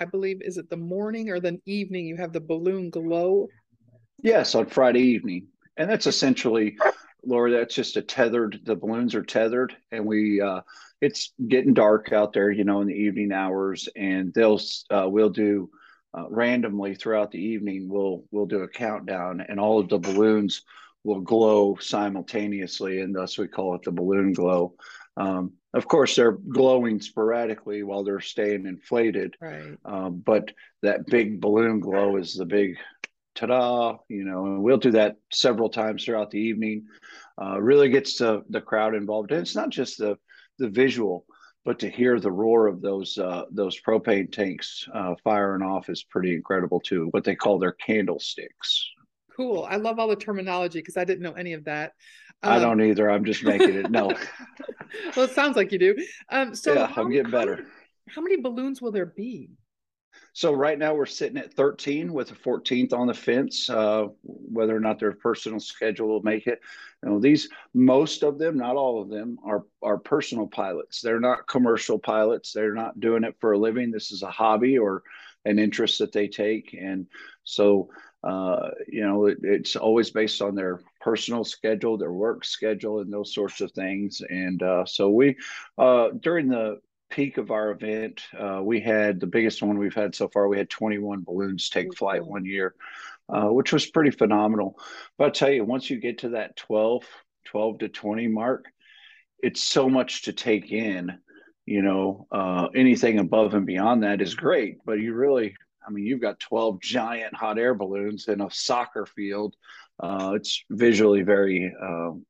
I 0.00 0.04
believe 0.04 0.42
is 0.42 0.58
it 0.58 0.70
the 0.70 0.76
morning 0.76 1.28
or 1.28 1.40
the 1.40 1.58
evening 1.66 2.06
you 2.06 2.16
have 2.16 2.32
the 2.32 2.40
balloon 2.40 2.90
glow 2.90 3.48
Yes, 4.22 4.54
on 4.54 4.66
Friday 4.66 5.00
evening. 5.00 5.46
And 5.76 5.88
that's 5.88 6.06
essentially, 6.06 6.76
Laura, 7.24 7.52
that's 7.52 7.74
just 7.74 7.96
a 7.96 8.02
tethered, 8.02 8.60
the 8.64 8.74
balloons 8.74 9.14
are 9.14 9.22
tethered 9.22 9.76
and 9.92 10.04
we, 10.04 10.40
uh, 10.40 10.62
it's 11.00 11.32
getting 11.46 11.74
dark 11.74 12.12
out 12.12 12.32
there, 12.32 12.50
you 12.50 12.64
know, 12.64 12.80
in 12.80 12.88
the 12.88 12.94
evening 12.94 13.32
hours 13.32 13.88
and 13.94 14.34
they'll, 14.34 14.60
uh, 14.90 15.08
we'll 15.08 15.30
do, 15.30 15.70
uh, 16.16 16.24
randomly 16.30 16.94
throughout 16.94 17.30
the 17.30 17.40
evening, 17.40 17.88
we'll, 17.88 18.24
we'll 18.32 18.46
do 18.46 18.62
a 18.62 18.68
countdown 18.68 19.44
and 19.48 19.60
all 19.60 19.78
of 19.78 19.88
the 19.88 19.98
balloons 19.98 20.62
will 21.04 21.20
glow 21.20 21.76
simultaneously. 21.80 23.00
And 23.00 23.14
thus 23.14 23.38
we 23.38 23.46
call 23.46 23.76
it 23.76 23.82
the 23.84 23.92
balloon 23.92 24.32
glow. 24.32 24.74
Um, 25.16 25.52
of 25.74 25.86
course, 25.86 26.16
they're 26.16 26.32
glowing 26.32 27.00
sporadically 27.00 27.82
while 27.82 28.02
they're 28.02 28.20
staying 28.20 28.66
inflated. 28.66 29.36
Right. 29.40 29.76
Um, 29.84 30.22
but 30.24 30.52
that 30.82 31.06
big 31.06 31.40
balloon 31.40 31.80
glow 31.80 32.16
is 32.16 32.34
the 32.34 32.46
big 32.46 32.78
ta-da 33.38 33.96
you 34.08 34.24
know 34.24 34.46
and 34.46 34.62
we'll 34.62 34.76
do 34.76 34.90
that 34.90 35.16
several 35.32 35.68
times 35.68 36.04
throughout 36.04 36.30
the 36.30 36.40
evening 36.40 36.84
uh, 37.40 37.60
really 37.60 37.88
gets 37.88 38.18
the, 38.18 38.42
the 38.50 38.60
crowd 38.60 38.94
involved 38.94 39.30
and 39.30 39.40
it's 39.40 39.54
not 39.54 39.70
just 39.70 39.98
the 39.98 40.16
the 40.58 40.68
visual 40.68 41.24
but 41.68 41.78
to 41.78 41.90
hear 41.90 42.18
the 42.18 42.32
roar 42.32 42.66
of 42.66 42.80
those 42.80 43.18
uh, 43.18 43.44
those 43.50 43.78
propane 43.78 44.32
tanks 44.32 44.88
uh, 44.94 45.14
firing 45.22 45.60
off 45.60 45.90
is 45.90 46.02
pretty 46.02 46.34
incredible 46.34 46.80
too. 46.80 47.08
What 47.10 47.24
they 47.24 47.34
call 47.34 47.58
their 47.58 47.72
candlesticks. 47.72 48.88
Cool. 49.36 49.66
I 49.68 49.76
love 49.76 49.98
all 49.98 50.08
the 50.08 50.16
terminology 50.16 50.78
because 50.78 50.96
I 50.96 51.04
didn't 51.04 51.22
know 51.22 51.34
any 51.34 51.52
of 51.52 51.64
that. 51.64 51.92
Um, 52.42 52.52
I 52.54 52.58
don't 52.58 52.80
either. 52.80 53.10
I'm 53.10 53.22
just 53.22 53.44
making 53.44 53.74
it. 53.74 53.90
No. 53.90 54.06
well, 55.14 55.26
it 55.26 55.32
sounds 55.32 55.56
like 55.56 55.70
you 55.70 55.78
do. 55.78 55.94
Um, 56.30 56.54
so 56.54 56.72
yeah, 56.72 56.90
I'm 56.96 57.10
getting 57.10 57.30
better. 57.30 57.56
How, 57.56 58.14
how 58.14 58.22
many 58.22 58.40
balloons 58.40 58.80
will 58.80 58.92
there 58.92 59.04
be? 59.04 59.50
So 60.32 60.52
right 60.52 60.78
now 60.78 60.94
we're 60.94 61.06
sitting 61.06 61.38
at 61.38 61.52
13 61.54 62.12
with 62.12 62.30
a 62.30 62.34
14th 62.34 62.92
on 62.92 63.08
the 63.08 63.14
fence. 63.14 63.68
Uh, 63.68 64.06
whether 64.22 64.76
or 64.76 64.80
not 64.80 64.98
their 64.98 65.12
personal 65.12 65.58
schedule 65.58 66.08
will 66.08 66.22
make 66.22 66.46
it, 66.46 66.60
you 67.02 67.10
know, 67.10 67.18
these 67.18 67.48
most 67.74 68.22
of 68.22 68.38
them, 68.38 68.56
not 68.56 68.76
all 68.76 69.02
of 69.02 69.08
them, 69.08 69.38
are 69.44 69.64
are 69.82 69.98
personal 69.98 70.46
pilots. 70.46 71.00
They're 71.00 71.20
not 71.20 71.46
commercial 71.46 71.98
pilots. 71.98 72.52
They're 72.52 72.74
not 72.74 73.00
doing 73.00 73.24
it 73.24 73.36
for 73.40 73.52
a 73.52 73.58
living. 73.58 73.90
This 73.90 74.12
is 74.12 74.22
a 74.22 74.30
hobby 74.30 74.78
or 74.78 75.02
an 75.44 75.58
interest 75.58 75.98
that 75.98 76.12
they 76.12 76.28
take, 76.28 76.76
and 76.78 77.06
so 77.44 77.90
uh, 78.22 78.70
you 78.86 79.02
know 79.02 79.26
it, 79.26 79.38
it's 79.42 79.76
always 79.76 80.10
based 80.10 80.42
on 80.42 80.54
their 80.54 80.80
personal 81.00 81.44
schedule, 81.44 81.96
their 81.96 82.12
work 82.12 82.44
schedule, 82.44 83.00
and 83.00 83.12
those 83.12 83.32
sorts 83.32 83.60
of 83.60 83.72
things. 83.72 84.22
And 84.28 84.62
uh, 84.62 84.84
so 84.84 85.10
we 85.10 85.36
uh, 85.78 86.10
during 86.20 86.48
the 86.48 86.80
peak 87.10 87.38
of 87.38 87.50
our 87.50 87.70
event, 87.70 88.22
uh, 88.38 88.60
we 88.62 88.80
had 88.80 89.20
the 89.20 89.26
biggest 89.26 89.62
one 89.62 89.78
we've 89.78 89.94
had 89.94 90.14
so 90.14 90.28
far. 90.28 90.48
We 90.48 90.58
had 90.58 90.70
21 90.70 91.22
balloons 91.22 91.68
take 91.70 91.96
flight 91.96 92.24
one 92.24 92.44
year, 92.44 92.74
uh, 93.28 93.46
which 93.46 93.72
was 93.72 93.86
pretty 93.86 94.10
phenomenal. 94.10 94.78
But 95.16 95.24
I'll 95.24 95.30
tell 95.30 95.50
you, 95.50 95.64
once 95.64 95.90
you 95.90 95.98
get 95.98 96.18
to 96.18 96.30
that 96.30 96.56
12, 96.56 97.04
12 97.46 97.78
to 97.80 97.88
20 97.88 98.28
mark, 98.28 98.66
it's 99.42 99.62
so 99.62 99.88
much 99.88 100.22
to 100.22 100.32
take 100.32 100.70
in. 100.72 101.18
You 101.66 101.82
know, 101.82 102.26
uh, 102.32 102.68
anything 102.74 103.18
above 103.18 103.52
and 103.52 103.66
beyond 103.66 104.02
that 104.02 104.22
is 104.22 104.34
great, 104.34 104.78
but 104.86 105.00
you 105.00 105.12
really, 105.14 105.54
I 105.86 105.90
mean, 105.90 106.06
you've 106.06 106.22
got 106.22 106.40
12 106.40 106.80
giant 106.80 107.34
hot 107.34 107.58
air 107.58 107.74
balloons 107.74 108.26
in 108.28 108.40
a 108.40 108.50
soccer 108.50 109.04
field. 109.04 109.54
Uh, 110.00 110.32
it's 110.34 110.64
visually 110.70 111.22
very, 111.22 111.70
um, 111.82 112.24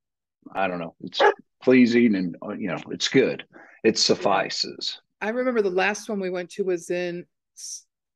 I 0.53 0.67
don't 0.67 0.81
know, 0.81 0.97
it's 1.03 1.21
pleasing 1.63 2.15
and, 2.15 2.37
uh, 2.43 2.53
you 2.53 2.69
know, 2.69 2.79
it's 2.91 3.09
good 3.09 3.45
it 3.85 3.99
suffices. 3.99 5.01
I 5.21 5.31
remember 5.31 5.63
the 5.63 5.71
last 5.71 6.09
one 6.09 6.21
we 6.21 6.31
went 6.31 6.51
to 6.51 6.65
was 6.65 6.91
in 6.91 7.25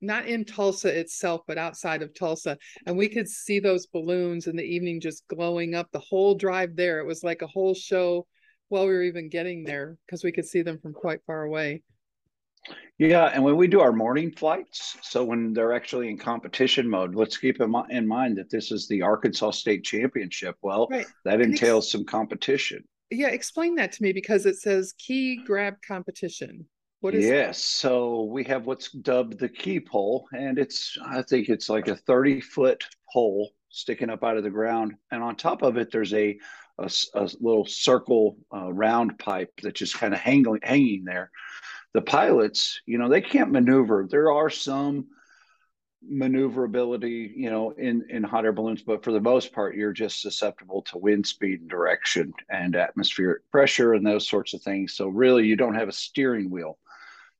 not 0.01 0.27
in 0.27 0.45
Tulsa 0.45 0.99
itself, 0.99 1.43
but 1.47 1.59
outside 1.59 2.03
of 2.03 2.13
Tulsa. 2.13 2.59
And 2.87 2.97
we 2.97 3.09
could 3.09 3.29
see 3.29 3.61
those 3.61 3.87
balloons 3.87 4.49
in 4.49 4.57
the 4.57 4.65
evening 4.65 5.01
just 5.01 5.27
glowing 5.29 5.75
up 5.75 5.89
the 5.93 6.01
whole 6.01 6.35
drive 6.35 6.75
there. 6.75 6.99
It 6.99 7.07
was 7.07 7.23
like 7.23 7.43
a 7.43 7.47
whole 7.47 7.75
show 7.75 8.27
while 8.69 8.87
we 8.87 8.93
were 8.93 9.03
even 9.03 9.29
getting 9.29 9.63
there 9.63 9.97
because 10.07 10.25
we 10.25 10.33
could 10.33 10.47
see 10.47 10.63
them 10.63 10.79
from 10.81 10.93
quite 10.93 11.21
far 11.25 11.43
away. 11.43 11.83
Yeah, 12.99 13.27
and 13.27 13.43
when 13.43 13.57
we 13.57 13.67
do 13.67 13.81
our 13.81 13.93
morning 13.93 14.33
flights, 14.33 14.97
so 15.03 15.25
when 15.25 15.53
they're 15.53 15.73
actually 15.73 16.09
in 16.09 16.19
competition 16.19 16.89
mode, 16.89 17.15
let's 17.15 17.37
keep 17.37 17.61
in 17.61 18.07
mind 18.07 18.39
that 18.39 18.51
this 18.51 18.71
is 18.71 18.87
the 18.87 19.03
Arkansas 19.03 19.53
State 19.53 19.83
Championship. 19.83 20.57
Well, 20.63 20.89
right. 20.91 21.07
that 21.25 21.41
entails 21.41 21.91
some 21.91 22.05
competition 22.05 22.85
yeah 23.13 23.29
explain 23.29 23.75
that 23.77 23.93
to 23.93 24.03
me 24.03 24.13
because 24.13 24.47
it 24.47 24.57
says 24.57 24.95
key 24.99 25.43
grab 25.45 25.75
competition. 25.87 26.67
What 27.01 27.15
is 27.15 27.25
yes 27.25 27.59
that? 27.59 27.63
so 27.63 28.25
we 28.25 28.45
have 28.45 28.67
what's 28.67 28.93
dubbed 28.93 29.39
the 29.39 29.49
key 29.49 29.81
pole 29.81 30.27
and 30.33 30.57
it's 30.59 30.97
i 31.05 31.21
think 31.23 31.49
it's 31.49 31.69
like 31.69 31.89
a 31.89 31.97
30 31.97 32.41
foot 32.41 32.85
pole 33.13 33.51
sticking 33.71 34.09
up 34.09 34.23
out 34.23 34.37
of 34.37 34.45
the 34.45 34.51
ground 34.51 34.95
and 35.11 35.21
on 35.21 35.35
top 35.35 35.63
of 35.63 35.77
it 35.77 35.91
there's 35.91 36.15
a 36.15 36.39
a, 36.79 36.91
a 37.15 37.29
little 37.41 37.67
circle 37.67 38.37
uh, 38.55 38.73
round 38.73 39.19
pipe 39.19 39.53
that's 39.63 39.79
just 39.79 39.99
kind 39.99 40.15
of 40.15 40.21
hanging 40.21 40.59
hanging 40.63 41.05
there. 41.05 41.31
The 41.95 42.03
pilots 42.03 42.81
you 42.87 42.99
know 42.99 43.09
they 43.09 43.21
can't 43.21 43.51
maneuver. 43.51 44.07
There 44.09 44.33
are 44.33 44.51
some 44.51 45.09
maneuverability, 46.09 47.33
you 47.37 47.51
know, 47.51 47.71
in 47.71 48.05
in 48.09 48.23
hot 48.23 48.45
air 48.45 48.53
balloons, 48.53 48.83
but 48.83 49.05
for 49.05 49.13
the 49.13 49.21
most 49.21 49.53
part, 49.53 49.77
you're 49.77 49.93
just 49.93 50.21
susceptible 50.21 50.83
to 50.83 50.99
wind 50.99 51.27
speed 51.27 51.61
and 51.61 51.71
direction 51.71 52.33
and 52.51 52.77
atmospheric 52.77 53.49
pressure 53.51 53.95
and 53.95 54.07
those 54.07 54.29
sorts 54.29 54.55
of 54.55 54.63
things. 54.63 54.95
So 54.95 55.09
really, 55.09 55.47
you 55.47 55.57
don't 55.57 55.75
have 55.75 55.89
a 55.89 55.93
steering 55.93 56.51
wheel. 56.51 56.79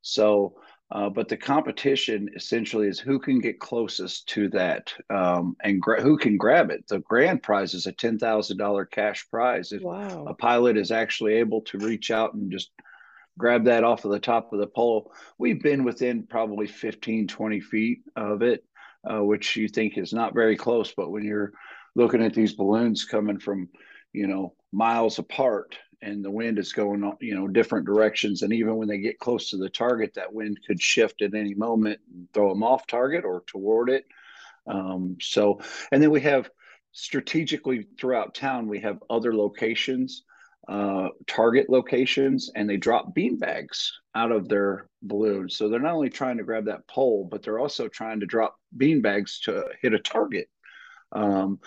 So, 0.03 0.55
uh, 0.91 1.09
but 1.09 1.29
the 1.29 1.37
competition 1.37 2.29
essentially 2.37 2.89
is 2.89 2.99
who 2.99 3.19
can 3.19 3.41
get 3.41 3.61
closest 3.61 4.29
to 4.29 4.49
that 4.51 4.93
um, 5.11 5.57
and 5.63 5.81
gra- 5.81 6.03
who 6.03 6.17
can 6.17 6.37
grab 6.37 6.71
it. 6.71 6.87
The 6.89 7.01
grand 7.01 7.43
prize 7.43 7.75
is 7.75 7.87
a 7.87 7.93
ten 7.93 8.19
thousand 8.19 8.59
dollar 8.59 8.85
cash 8.85 9.29
prize 9.31 9.73
if 9.73 9.83
wow. 9.83 10.25
a 10.27 10.35
pilot 10.35 10.77
is 10.77 10.91
actually 10.91 11.35
able 11.35 11.63
to 11.63 11.79
reach 11.79 12.11
out 12.11 12.35
and 12.35 12.51
just 12.51 12.71
grab 13.39 13.65
that 13.65 13.85
off 13.85 14.05
of 14.05 14.11
the 14.11 14.21
top 14.21 14.53
of 14.53 14.59
the 14.59 14.67
pole. 14.67 15.13
We've 15.39 15.63
been 15.63 15.85
within 15.85 16.25
probably 16.25 16.67
15, 16.67 17.29
20 17.29 17.61
feet 17.61 18.03
of 18.17 18.43
it, 18.43 18.65
uh, 19.09 19.23
which 19.23 19.57
you 19.57 19.69
think 19.69 19.99
is 19.99 20.13
not 20.13 20.35
very 20.35 20.57
close. 20.57 20.93
But 20.93 21.11
when 21.11 21.25
you're 21.25 21.53
looking 21.95 22.23
at 22.23 22.35
these 22.35 22.55
balloons 22.55 23.05
coming 23.05 23.39
from, 23.39 23.69
you 24.13 24.27
know, 24.27 24.55
miles 24.73 25.19
apart 25.19 25.77
and 26.03 26.25
the 26.25 26.31
wind 26.31 26.59
is 26.59 26.73
going, 26.73 27.13
you 27.21 27.35
know, 27.35 27.47
different 27.47 27.87
directions. 27.87 28.43
And 28.43 28.53
even 28.53 28.77
when 28.77 28.89
they 28.89 28.99
get 28.99 29.21
close 29.21 29.51
to 29.51 29.57
the 29.57 29.71
target, 29.71 30.15
that 30.15 30.33
wind 30.33 30.59
could 30.67 30.81
shift 30.81 31.23
at 31.23 31.35
any 31.35 31.55
moment 31.55 32.01
and 32.13 32.29
throw 32.33 32.49
them 32.49 32.65
off 32.65 32.87
target 32.87 33.25
or 33.25 33.45
toward 33.47 33.89
it. 33.89 34.05
Um, 34.67 35.17
so, 35.21 35.61
and 35.91 36.03
then 36.03 36.11
we 36.11 36.21
have 36.23 36.51
strategically 36.93 37.87
throughout 37.99 38.35
town, 38.35 38.67
we 38.69 38.81
have 38.81 39.03
other 39.09 39.35
locations 39.35 40.25
uh, 40.69 41.09
target 41.27 41.69
locations 41.69 42.51
and 42.55 42.69
they 42.69 42.77
drop 42.77 43.15
bean 43.15 43.39
bags 43.39 43.93
out 44.15 44.31
of 44.31 44.49
their 44.49 44.89
balloons. 45.03 45.57
So 45.57 45.69
they're 45.69 45.81
not 45.81 45.95
only 45.95 46.11
trying 46.11 46.39
to 46.39 46.45
grab 46.45 46.67
that 46.67 46.87
pole, 46.87 47.27
but 47.31 47.43
they're 47.43 47.59
also 47.59 47.89
trying 47.89 48.21
to 48.21 48.27
drop 48.27 48.57
bean 48.77 49.01
bags 49.01 49.41
to 49.41 49.65
hit 49.81 49.93
a 49.93 49.99
target. 49.99 50.49
Um, 51.11 51.59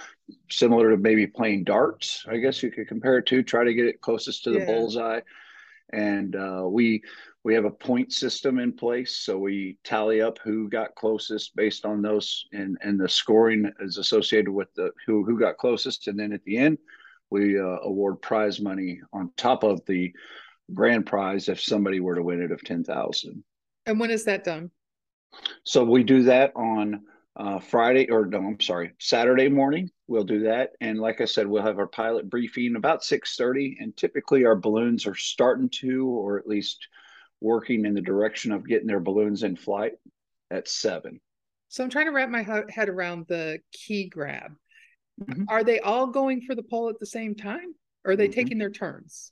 similar 0.50 0.92
to 0.92 0.98
maybe 0.98 1.28
playing 1.28 1.66
darts, 1.66 2.26
I 2.28 2.38
guess 2.38 2.64
you 2.64 2.72
could 2.72 2.88
compare 2.88 3.18
it 3.20 3.28
to. 3.28 3.44
Try 3.44 3.64
to 3.64 3.74
get 3.74 3.86
it 3.86 4.02
closest 4.02 4.44
to 4.46 4.52
the 4.52 4.60
yeah. 4.60 4.66
bullseye. 4.66 5.20
And 5.94 6.36
uh, 6.36 6.64
we 6.68 7.04
we 7.44 7.54
have 7.54 7.66
a 7.66 7.72
point 7.72 8.12
system 8.12 8.58
in 8.58 8.74
place, 8.74 9.18
so 9.18 9.38
we 9.38 9.78
tally 9.84 10.20
up 10.20 10.40
who 10.44 10.68
got 10.68 10.96
closest 10.96 11.56
based 11.56 11.86
on 11.86 12.02
those, 12.02 12.46
and 12.54 12.76
and 12.82 13.00
the 13.00 13.08
scoring 13.08 13.72
is 13.80 14.00
associated 14.00 14.50
with 14.50 14.74
the 14.74 14.90
who 15.06 15.24
who 15.24 15.40
got 15.40 15.58
closest. 15.58 16.08
And 16.08 16.20
then 16.20 16.34
at 16.34 16.44
the 16.46 16.58
end, 16.58 16.80
we 17.30 17.60
uh, 17.60 17.80
award 17.84 18.22
prize 18.22 18.60
money 18.60 19.02
on 19.14 19.32
top 19.38 19.64
of 19.64 19.86
the 19.86 20.14
grand 20.74 21.06
prize 21.06 21.50
if 21.50 21.62
somebody 21.62 22.00
were 22.00 22.16
to 22.16 22.24
win 22.24 22.42
it 22.42 22.52
of 22.52 22.64
10,000. 22.64 23.44
And 23.86 24.00
when 24.00 24.12
is 24.12 24.26
that 24.26 24.44
done? 24.44 24.72
So 25.64 25.84
we 25.84 26.04
do 26.04 26.24
that 26.24 26.54
on 26.56 27.02
uh, 27.36 27.60
Friday 27.60 28.10
or 28.10 28.26
no, 28.26 28.40
I'm 28.40 28.60
sorry, 28.62 28.94
Saturday 29.00 29.50
morning. 29.50 29.90
We'll 30.08 30.24
do 30.24 30.44
that, 30.44 30.72
and 30.80 31.00
like 31.00 31.20
I 31.20 31.26
said, 31.26 31.48
we'll 31.48 31.64
have 31.64 31.80
our 31.80 31.88
pilot 31.88 32.30
briefing 32.30 32.76
about 32.76 33.02
6:30. 33.02 33.78
And 33.80 33.96
typically, 33.98 34.46
our 34.46 34.56
balloons 34.56 35.06
are 35.06 35.16
starting 35.16 35.70
to, 35.82 36.08
or 36.08 36.40
at 36.40 36.48
least 36.48 36.88
working 37.42 37.86
in 37.86 37.94
the 37.94 38.02
direction 38.02 38.52
of 38.52 38.68
getting 38.68 38.88
their 38.88 39.02
balloons 39.02 39.44
in 39.44 39.56
flight 39.56 39.94
at 40.50 40.68
seven. 40.68 41.20
So 41.68 41.84
I'm 41.84 41.90
trying 41.90 42.06
to 42.06 42.12
wrap 42.12 42.30
my 42.30 42.44
head 42.70 42.88
around 42.88 43.26
the 43.28 43.60
key 43.74 44.08
grab. 44.08 44.54
Mm-hmm. 45.22 45.44
Are 45.48 45.64
they 45.64 45.80
all 45.80 46.08
going 46.08 46.42
for 46.42 46.56
the 46.56 46.64
pole 46.64 46.90
at 46.90 47.00
the 47.00 47.06
same 47.06 47.36
time? 47.36 47.74
Or 48.04 48.12
are 48.12 48.16
they 48.16 48.26
mm-hmm. 48.26 48.34
taking 48.34 48.58
their 48.58 48.70
turns? 48.70 49.32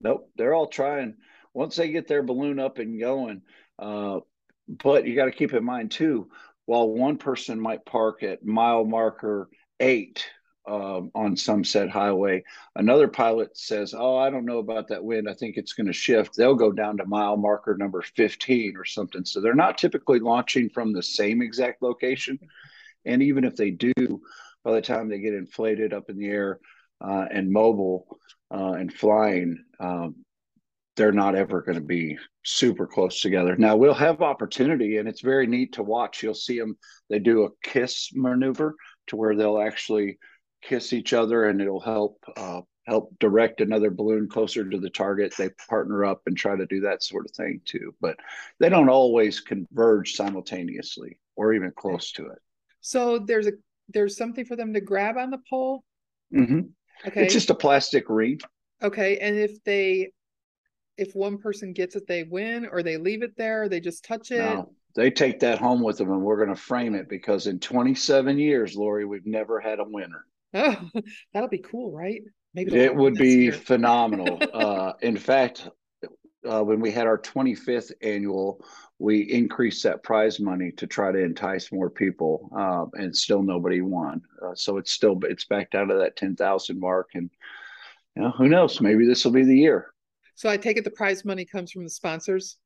Nope, 0.00 0.30
they're 0.36 0.54
all 0.54 0.66
trying. 0.66 1.14
Once 1.54 1.76
they 1.76 1.90
get 1.90 2.08
their 2.08 2.22
balloon 2.22 2.58
up 2.58 2.78
and 2.78 2.98
going, 2.98 3.42
uh, 3.78 4.20
but 4.68 5.06
you 5.06 5.14
got 5.16 5.26
to 5.26 5.32
keep 5.32 5.52
in 5.52 5.64
mind 5.64 5.90
too, 5.90 6.28
while 6.66 6.88
one 6.88 7.18
person 7.18 7.60
might 7.60 7.84
park 7.84 8.22
at 8.22 8.44
mile 8.44 8.84
marker 8.84 9.48
eight 9.80 10.24
um, 10.66 11.10
on 11.14 11.36
Sunset 11.36 11.90
Highway, 11.90 12.44
another 12.76 13.08
pilot 13.08 13.56
says, 13.56 13.94
"Oh, 13.96 14.16
I 14.16 14.30
don't 14.30 14.44
know 14.44 14.58
about 14.58 14.88
that 14.88 15.04
wind. 15.04 15.28
I 15.28 15.34
think 15.34 15.56
it's 15.56 15.72
going 15.72 15.88
to 15.88 15.92
shift." 15.92 16.36
They'll 16.36 16.54
go 16.54 16.72
down 16.72 16.96
to 16.98 17.04
mile 17.04 17.36
marker 17.36 17.76
number 17.76 18.02
fifteen 18.02 18.76
or 18.76 18.84
something. 18.84 19.24
So 19.24 19.40
they're 19.40 19.54
not 19.54 19.78
typically 19.78 20.20
launching 20.20 20.70
from 20.70 20.92
the 20.92 21.02
same 21.02 21.42
exact 21.42 21.82
location, 21.82 22.38
and 23.04 23.22
even 23.22 23.44
if 23.44 23.56
they 23.56 23.70
do, 23.70 24.22
by 24.64 24.72
the 24.72 24.82
time 24.82 25.08
they 25.08 25.18
get 25.18 25.34
inflated 25.34 25.92
up 25.92 26.10
in 26.10 26.18
the 26.18 26.28
air 26.28 26.60
uh, 27.00 27.26
and 27.30 27.50
mobile 27.50 28.06
uh, 28.52 28.72
and 28.72 28.92
flying, 28.92 29.64
um, 29.80 30.16
they're 30.96 31.12
not 31.12 31.34
ever 31.34 31.62
going 31.62 31.76
to 31.78 31.84
be 31.84 32.18
super 32.44 32.86
close 32.86 33.20
together. 33.20 33.56
Now 33.56 33.76
we'll 33.76 33.94
have 33.94 34.20
opportunity, 34.20 34.98
and 34.98 35.08
it's 35.08 35.22
very 35.22 35.46
neat 35.46 35.74
to 35.74 35.82
watch. 35.82 36.22
You'll 36.22 36.34
see 36.34 36.58
them; 36.58 36.76
they 37.08 37.18
do 37.18 37.44
a 37.44 37.50
kiss 37.62 38.10
maneuver 38.14 38.74
to 39.08 39.16
where 39.16 39.34
they'll 39.34 39.60
actually 39.60 40.18
kiss 40.62 40.92
each 40.92 41.12
other, 41.12 41.46
and 41.46 41.60
it'll 41.60 41.80
help 41.80 42.22
uh, 42.36 42.60
help 42.86 43.16
direct 43.18 43.60
another 43.60 43.90
balloon 43.90 44.28
closer 44.28 44.68
to 44.68 44.78
the 44.78 44.90
target. 44.90 45.34
They 45.36 45.50
partner 45.68 46.04
up 46.04 46.22
and 46.26 46.36
try 46.36 46.56
to 46.56 46.66
do 46.66 46.80
that 46.80 47.02
sort 47.02 47.26
of 47.26 47.32
thing 47.32 47.60
too, 47.64 47.94
but 48.00 48.16
they 48.58 48.68
don't 48.68 48.88
always 48.88 49.40
converge 49.40 50.14
simultaneously 50.14 51.18
or 51.36 51.54
even 51.54 51.72
close 51.74 52.12
to 52.12 52.26
it. 52.26 52.38
So 52.80 53.18
there's 53.18 53.46
a 53.46 53.52
there's 53.88 54.16
something 54.16 54.44
for 54.44 54.56
them 54.56 54.72
to 54.74 54.80
grab 54.80 55.16
on 55.16 55.30
the 55.30 55.40
pole. 55.48 55.84
Mm-hmm. 56.34 56.60
Okay, 57.06 57.24
it's 57.24 57.34
just 57.34 57.50
a 57.50 57.54
plastic 57.54 58.08
ring. 58.08 58.40
Okay, 58.82 59.18
and 59.18 59.38
if 59.38 59.62
they 59.64 60.12
if 60.98 61.14
one 61.14 61.38
person 61.38 61.72
gets 61.72 61.96
it, 61.96 62.06
they 62.06 62.22
win, 62.22 62.66
or 62.70 62.82
they 62.82 62.96
leave 62.96 63.22
it 63.22 63.36
there, 63.36 63.62
or 63.62 63.68
they 63.68 63.80
just 63.80 64.04
touch 64.04 64.30
it? 64.30 64.38
No, 64.38 64.72
they 64.94 65.10
take 65.10 65.40
that 65.40 65.58
home 65.58 65.82
with 65.82 65.98
them, 65.98 66.10
and 66.10 66.22
we're 66.22 66.36
going 66.36 66.54
to 66.54 66.60
frame 66.60 66.94
it 66.94 67.08
because 67.08 67.46
in 67.46 67.58
27 67.58 68.38
years, 68.38 68.76
Lori, 68.76 69.04
we've 69.04 69.26
never 69.26 69.60
had 69.60 69.78
a 69.80 69.84
winner. 69.84 70.24
Oh, 70.54 70.76
that'll 71.32 71.48
be 71.48 71.58
cool, 71.58 71.92
right? 71.92 72.20
Maybe 72.54 72.76
it 72.76 72.94
would 72.94 73.14
be 73.14 73.44
year. 73.44 73.52
phenomenal. 73.52 74.38
uh, 74.52 74.92
in 75.00 75.16
fact, 75.16 75.68
uh, 76.50 76.62
when 76.62 76.80
we 76.80 76.90
had 76.90 77.06
our 77.06 77.18
25th 77.18 77.92
annual, 78.02 78.64
we 78.98 79.20
increased 79.20 79.82
that 79.82 80.02
prize 80.02 80.40
money 80.40 80.72
to 80.72 80.86
try 80.86 81.12
to 81.12 81.18
entice 81.18 81.72
more 81.72 81.90
people, 81.90 82.50
uh, 82.56 82.86
and 83.00 83.16
still 83.16 83.42
nobody 83.42 83.80
won. 83.80 84.22
Uh, 84.44 84.54
so 84.54 84.76
it's 84.76 84.92
still 84.92 85.18
it's 85.24 85.44
back 85.44 85.70
down 85.70 85.88
to 85.88 85.94
that 85.94 86.16
10,000 86.16 86.78
mark, 86.78 87.10
and 87.14 87.30
you 88.16 88.22
know, 88.22 88.30
who 88.30 88.48
knows? 88.48 88.80
Maybe 88.80 89.06
this 89.06 89.24
will 89.24 89.32
be 89.32 89.44
the 89.44 89.56
year. 89.56 89.92
So 90.34 90.48
I 90.48 90.56
take 90.56 90.76
it 90.76 90.84
the 90.84 90.90
prize 90.90 91.24
money 91.24 91.44
comes 91.44 91.70
from 91.70 91.84
the 91.84 91.90
sponsors. 91.90 92.58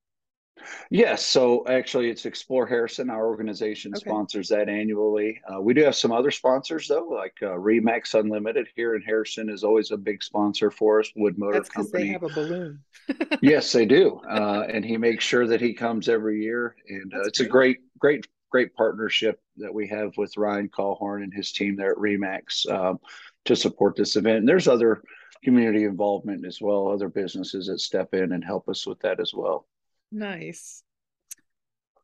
Yes. 0.90 1.24
So 1.24 1.66
actually, 1.68 2.10
it's 2.10 2.26
Explore 2.26 2.66
Harrison. 2.66 3.10
Our 3.10 3.26
organization 3.26 3.92
okay. 3.94 4.08
sponsors 4.08 4.48
that 4.48 4.68
annually. 4.68 5.40
Uh, 5.52 5.60
we 5.60 5.74
do 5.74 5.84
have 5.84 5.96
some 5.96 6.12
other 6.12 6.30
sponsors, 6.30 6.88
though, 6.88 7.06
like 7.08 7.34
uh, 7.42 7.56
Remax 7.56 8.18
Unlimited 8.18 8.68
here 8.74 8.94
in 8.94 9.02
Harrison 9.02 9.48
is 9.48 9.64
always 9.64 9.90
a 9.90 9.96
big 9.96 10.22
sponsor 10.22 10.70
for 10.70 11.00
us. 11.00 11.10
Wood 11.16 11.38
Motor 11.38 11.58
That's 11.58 11.68
Company. 11.68 12.04
They 12.04 12.12
have 12.12 12.22
a 12.22 12.28
balloon. 12.28 12.80
yes, 13.42 13.70
they 13.72 13.86
do. 13.86 14.20
Uh, 14.28 14.66
and 14.68 14.84
he 14.84 14.96
makes 14.96 15.24
sure 15.24 15.46
that 15.46 15.60
he 15.60 15.72
comes 15.72 16.08
every 16.08 16.42
year. 16.42 16.76
And 16.88 17.12
uh, 17.14 17.22
it's 17.22 17.38
great. 17.38 17.46
a 17.46 17.50
great, 17.50 17.78
great, 17.98 18.26
great 18.50 18.74
partnership 18.74 19.40
that 19.58 19.72
we 19.72 19.88
have 19.88 20.12
with 20.16 20.36
Ryan 20.36 20.68
Callhorn 20.68 21.22
and 21.22 21.32
his 21.32 21.52
team 21.52 21.76
there 21.76 21.92
at 21.92 21.98
Remax 21.98 22.68
um, 22.70 22.98
to 23.44 23.56
support 23.56 23.96
this 23.96 24.16
event. 24.16 24.38
And 24.38 24.48
there's 24.48 24.68
other 24.68 25.02
community 25.44 25.84
involvement 25.84 26.44
as 26.44 26.60
well, 26.60 26.88
other 26.88 27.08
businesses 27.08 27.66
that 27.66 27.80
step 27.80 28.14
in 28.14 28.32
and 28.32 28.44
help 28.44 28.68
us 28.68 28.86
with 28.86 28.98
that 29.00 29.20
as 29.20 29.32
well. 29.34 29.66
Nice. 30.12 30.82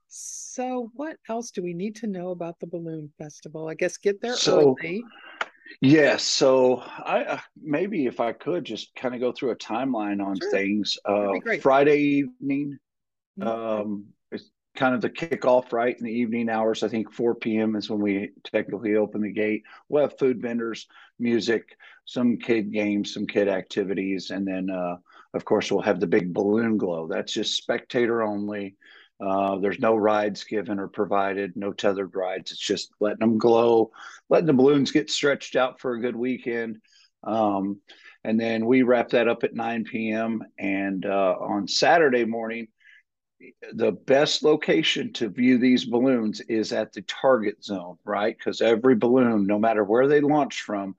So, 0.08 0.90
what 0.94 1.16
else 1.28 1.50
do 1.50 1.62
we 1.62 1.72
need 1.72 1.96
to 1.96 2.06
know 2.06 2.30
about 2.30 2.60
the 2.60 2.66
balloon 2.66 3.10
festival? 3.16 3.68
I 3.68 3.74
guess 3.74 3.96
get 3.96 4.20
there 4.20 4.36
so, 4.36 4.76
early. 4.78 5.02
Yes. 5.80 6.22
So, 6.22 6.80
I 6.80 7.24
uh, 7.24 7.38
maybe 7.60 8.04
if 8.04 8.20
I 8.20 8.32
could 8.32 8.64
just 8.64 8.94
kind 8.94 9.14
of 9.14 9.20
go 9.20 9.32
through 9.32 9.52
a 9.52 9.56
timeline 9.56 10.22
on 10.22 10.38
sure. 10.38 10.50
things. 10.50 10.98
Uh, 11.06 11.32
Friday 11.62 11.98
evening, 11.98 12.78
mm-hmm. 13.40 13.48
um, 13.48 14.04
it's 14.30 14.50
kind 14.76 14.94
of 14.94 15.00
the 15.00 15.08
kickoff, 15.08 15.72
right? 15.72 15.96
In 15.98 16.04
the 16.04 16.12
evening 16.12 16.50
hours, 16.50 16.82
I 16.82 16.88
think 16.88 17.10
4 17.10 17.36
p.m. 17.36 17.74
is 17.76 17.88
when 17.88 18.00
we 18.00 18.32
technically 18.44 18.96
open 18.96 19.22
the 19.22 19.32
gate. 19.32 19.62
We'll 19.88 20.02
have 20.02 20.18
food 20.18 20.42
vendors, 20.42 20.86
music, 21.18 21.78
some 22.04 22.36
kid 22.36 22.70
games, 22.70 23.14
some 23.14 23.26
kid 23.26 23.48
activities, 23.48 24.30
and 24.30 24.46
then 24.46 24.68
uh, 24.68 24.96
of 25.34 25.44
course, 25.44 25.70
we'll 25.70 25.82
have 25.82 26.00
the 26.00 26.06
big 26.06 26.32
balloon 26.32 26.76
glow. 26.76 27.06
That's 27.06 27.32
just 27.32 27.56
spectator 27.56 28.22
only. 28.22 28.76
Uh, 29.20 29.58
there's 29.58 29.78
no 29.78 29.94
rides 29.94 30.44
given 30.44 30.78
or 30.78 30.88
provided, 30.88 31.52
no 31.54 31.72
tethered 31.72 32.14
rides. 32.14 32.50
It's 32.50 32.60
just 32.60 32.90
letting 33.00 33.20
them 33.20 33.38
glow, 33.38 33.92
letting 34.28 34.46
the 34.46 34.52
balloons 34.52 34.90
get 34.90 35.10
stretched 35.10 35.54
out 35.54 35.80
for 35.80 35.94
a 35.94 36.00
good 36.00 36.16
weekend. 36.16 36.78
Um, 37.22 37.80
and 38.24 38.38
then 38.38 38.66
we 38.66 38.82
wrap 38.82 39.10
that 39.10 39.28
up 39.28 39.44
at 39.44 39.54
9 39.54 39.84
p.m. 39.84 40.42
And 40.58 41.06
uh, 41.06 41.36
on 41.40 41.68
Saturday 41.68 42.24
morning, 42.24 42.68
the 43.72 43.92
best 43.92 44.42
location 44.42 45.12
to 45.14 45.28
view 45.28 45.58
these 45.58 45.84
balloons 45.84 46.40
is 46.42 46.72
at 46.72 46.92
the 46.92 47.02
target 47.02 47.62
zone, 47.64 47.96
right? 48.04 48.36
Because 48.36 48.60
every 48.60 48.96
balloon, 48.96 49.46
no 49.46 49.58
matter 49.58 49.84
where 49.84 50.08
they 50.08 50.20
launch 50.20 50.62
from, 50.62 50.96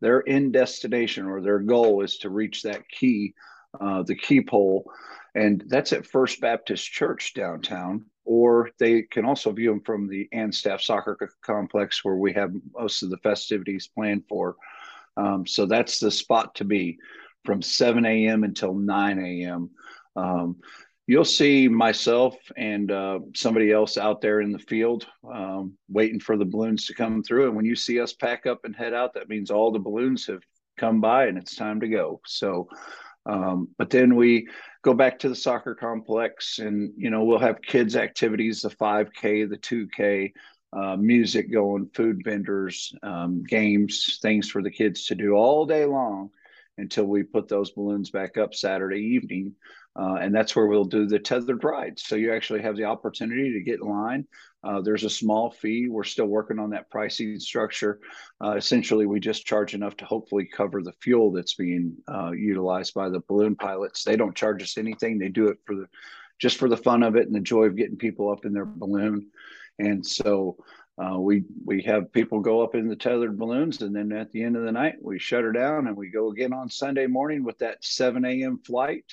their 0.00 0.26
end 0.28 0.52
destination 0.52 1.26
or 1.26 1.40
their 1.40 1.58
goal 1.58 2.02
is 2.02 2.18
to 2.18 2.30
reach 2.30 2.62
that 2.62 2.88
key 2.88 3.34
uh, 3.80 4.02
the 4.02 4.14
key 4.14 4.40
pole, 4.40 4.90
and 5.34 5.64
that's 5.68 5.92
at 5.92 6.06
First 6.06 6.40
Baptist 6.40 6.90
Church 6.90 7.34
downtown. 7.34 8.06
Or 8.24 8.70
they 8.80 9.02
can 9.02 9.24
also 9.24 9.52
view 9.52 9.70
them 9.70 9.82
from 9.82 10.08
the 10.08 10.28
Anstaff 10.34 10.80
Soccer 10.80 11.30
Complex, 11.42 12.04
where 12.04 12.16
we 12.16 12.32
have 12.32 12.52
most 12.74 13.02
of 13.02 13.10
the 13.10 13.18
festivities 13.18 13.88
planned 13.88 14.24
for. 14.28 14.56
Um, 15.16 15.46
so 15.46 15.64
that's 15.66 16.00
the 16.00 16.10
spot 16.10 16.54
to 16.56 16.64
be 16.64 16.98
from 17.44 17.62
7 17.62 18.04
a.m. 18.04 18.42
until 18.42 18.74
9 18.74 19.18
a.m. 19.18 19.70
Um, 20.16 20.56
you'll 21.06 21.24
see 21.24 21.68
myself 21.68 22.36
and 22.56 22.90
uh, 22.90 23.20
somebody 23.34 23.70
else 23.70 23.96
out 23.96 24.20
there 24.20 24.40
in 24.40 24.52
the 24.52 24.58
field 24.58 25.06
um, 25.32 25.74
waiting 25.88 26.20
for 26.20 26.36
the 26.36 26.44
balloons 26.44 26.86
to 26.86 26.94
come 26.94 27.22
through. 27.22 27.46
And 27.46 27.56
when 27.56 27.64
you 27.64 27.76
see 27.76 28.00
us 28.00 28.12
pack 28.12 28.46
up 28.46 28.64
and 28.64 28.74
head 28.74 28.92
out, 28.92 29.14
that 29.14 29.28
means 29.28 29.50
all 29.50 29.70
the 29.70 29.78
balloons 29.78 30.26
have 30.26 30.42
come 30.76 31.00
by 31.00 31.26
and 31.26 31.38
it's 31.38 31.56
time 31.56 31.80
to 31.80 31.88
go. 31.88 32.20
So 32.26 32.68
um, 33.26 33.68
but 33.76 33.90
then 33.90 34.14
we 34.14 34.48
go 34.82 34.94
back 34.94 35.18
to 35.20 35.28
the 35.28 35.34
soccer 35.34 35.74
complex 35.74 36.58
and, 36.58 36.92
you 36.96 37.10
know, 37.10 37.24
we'll 37.24 37.38
have 37.38 37.60
kids' 37.60 37.96
activities, 37.96 38.62
the 38.62 38.70
5K, 38.70 39.48
the 39.48 39.58
2K, 39.58 40.32
uh, 40.72 40.96
music 40.96 41.52
going, 41.52 41.90
food 41.94 42.22
vendors, 42.24 42.94
um, 43.02 43.42
games, 43.42 44.18
things 44.22 44.48
for 44.48 44.62
the 44.62 44.70
kids 44.70 45.06
to 45.06 45.14
do 45.14 45.32
all 45.32 45.66
day 45.66 45.84
long 45.84 46.30
until 46.78 47.04
we 47.04 47.22
put 47.22 47.48
those 47.48 47.70
balloons 47.70 48.10
back 48.10 48.36
up 48.36 48.54
Saturday 48.54 49.00
evening. 49.00 49.54
Uh, 49.98 50.16
and 50.20 50.34
that's 50.34 50.54
where 50.54 50.66
we'll 50.66 50.84
do 50.84 51.06
the 51.06 51.18
tethered 51.18 51.64
rides. 51.64 52.04
So 52.04 52.16
you 52.16 52.34
actually 52.34 52.60
have 52.62 52.76
the 52.76 52.84
opportunity 52.84 53.52
to 53.52 53.62
get 53.62 53.80
in 53.80 53.88
line. 53.88 54.26
Uh, 54.62 54.80
there's 54.80 55.04
a 55.04 55.10
small 55.10 55.50
fee. 55.50 55.88
We're 55.88 56.04
still 56.04 56.26
working 56.26 56.58
on 56.58 56.70
that 56.70 56.90
pricing 56.90 57.38
structure. 57.38 58.00
Uh, 58.44 58.56
essentially, 58.56 59.06
we 59.06 59.20
just 59.20 59.46
charge 59.46 59.74
enough 59.74 59.96
to 59.98 60.04
hopefully 60.04 60.48
cover 60.52 60.82
the 60.82 60.92
fuel 61.00 61.32
that's 61.32 61.54
being 61.54 61.96
uh, 62.12 62.32
utilized 62.32 62.92
by 62.92 63.08
the 63.08 63.22
balloon 63.28 63.56
pilots. 63.56 64.04
They 64.04 64.16
don't 64.16 64.36
charge 64.36 64.62
us 64.62 64.76
anything. 64.76 65.18
They 65.18 65.28
do 65.28 65.48
it 65.48 65.58
for 65.64 65.74
the 65.74 65.86
just 66.38 66.58
for 66.58 66.68
the 66.68 66.76
fun 66.76 67.02
of 67.02 67.16
it 67.16 67.26
and 67.26 67.34
the 67.34 67.40
joy 67.40 67.64
of 67.64 67.76
getting 67.76 67.96
people 67.96 68.30
up 68.30 68.44
in 68.44 68.52
their 68.52 68.66
balloon. 68.66 69.28
And 69.78 70.04
so 70.04 70.58
uh, 70.98 71.18
we 71.18 71.44
we 71.64 71.82
have 71.82 72.12
people 72.12 72.40
go 72.40 72.60
up 72.60 72.74
in 72.74 72.88
the 72.88 72.96
tethered 72.96 73.38
balloons, 73.38 73.80
and 73.80 73.94
then 73.94 74.12
at 74.12 74.32
the 74.32 74.42
end 74.42 74.56
of 74.56 74.64
the 74.64 74.72
night, 74.72 74.96
we 75.00 75.18
shut 75.18 75.44
her 75.44 75.52
down 75.52 75.86
and 75.86 75.96
we 75.96 76.10
go 76.10 76.30
again 76.30 76.52
on 76.52 76.68
Sunday 76.68 77.06
morning 77.06 77.44
with 77.44 77.56
that 77.58 77.82
7 77.82 78.24
a.m. 78.24 78.58
flight 78.58 79.04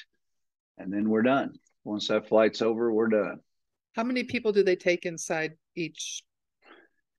and 0.78 0.92
then 0.92 1.10
we're 1.10 1.22
done. 1.22 1.54
Once 1.84 2.08
that 2.08 2.28
flight's 2.28 2.62
over, 2.62 2.92
we're 2.92 3.08
done. 3.08 3.40
How 3.96 4.04
many 4.04 4.24
people 4.24 4.52
do 4.52 4.64
they 4.64 4.76
take 4.76 5.06
inside 5.06 5.54
each? 5.76 6.24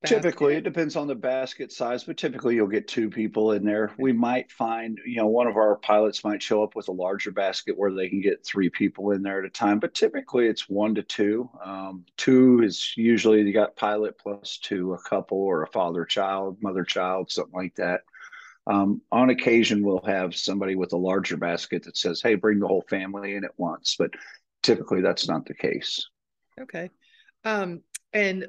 Basket? 0.03 0.23
Typically, 0.23 0.55
it 0.57 0.65
depends 0.65 0.97
on 0.97 1.07
the 1.07 1.15
basket 1.15 1.73
size, 1.73 2.05
but 2.05 2.19
typically 2.19 2.57
you'll 2.57 2.67
get 2.67 2.87
two 2.87 3.09
people 3.09 3.53
in 3.53 3.65
there. 3.65 3.93
We 3.99 4.13
might 4.13 4.53
find, 4.53 4.99
you 5.07 5.17
know, 5.17 5.29
one 5.29 5.47
of 5.47 5.57
our 5.57 5.77
pilots 5.77 6.25
might 6.25 6.43
show 6.43 6.63
up 6.63 6.77
with 6.77 6.89
a 6.89 6.93
larger 6.93 7.31
basket 7.31 7.79
where 7.79 7.91
they 7.91 8.11
can 8.11 8.21
get 8.21 8.45
three 8.45 8.69
people 8.69 9.13
in 9.13 9.23
there 9.23 9.39
at 9.39 9.47
a 9.47 9.51
time, 9.51 9.79
but 9.79 9.95
typically 9.95 10.47
it's 10.47 10.69
one 10.69 10.95
to 10.97 11.03
two. 11.03 11.49
Um, 11.65 12.05
two 12.19 12.63
is 12.63 12.95
usually 12.99 13.41
you 13.43 13.53
got 13.55 13.77
pilot 13.77 14.19
plus 14.19 14.59
two, 14.59 14.93
a 14.93 15.09
couple 15.09 15.39
or 15.39 15.63
a 15.63 15.69
father 15.69 16.05
child, 16.05 16.59
mother 16.61 16.85
child, 16.85 17.31
something 17.31 17.55
like 17.55 17.77
that. 17.77 18.03
Um, 18.67 19.03
on 19.13 19.31
occasion, 19.31 19.85
we'll 19.85 20.05
have 20.07 20.35
somebody 20.35 20.75
with 20.75 20.93
a 20.93 20.99
larger 20.99 21.37
basket 21.37 21.83
that 21.85 21.97
says, 21.97 22.23
"Hey, 22.23 22.35
bring 22.35 22.61
the 22.61 22.69
whole 22.69 22.85
family 22.89 23.35
in 23.35 23.45
at 23.45 23.59
once," 23.59 23.97
but 23.99 24.11
typically 24.63 25.03
that's 25.03 25.29
not 25.29 25.47
the 25.47 25.55
case. 25.55 26.09
Okay, 26.61 26.91
um, 27.45 27.83
and 28.13 28.47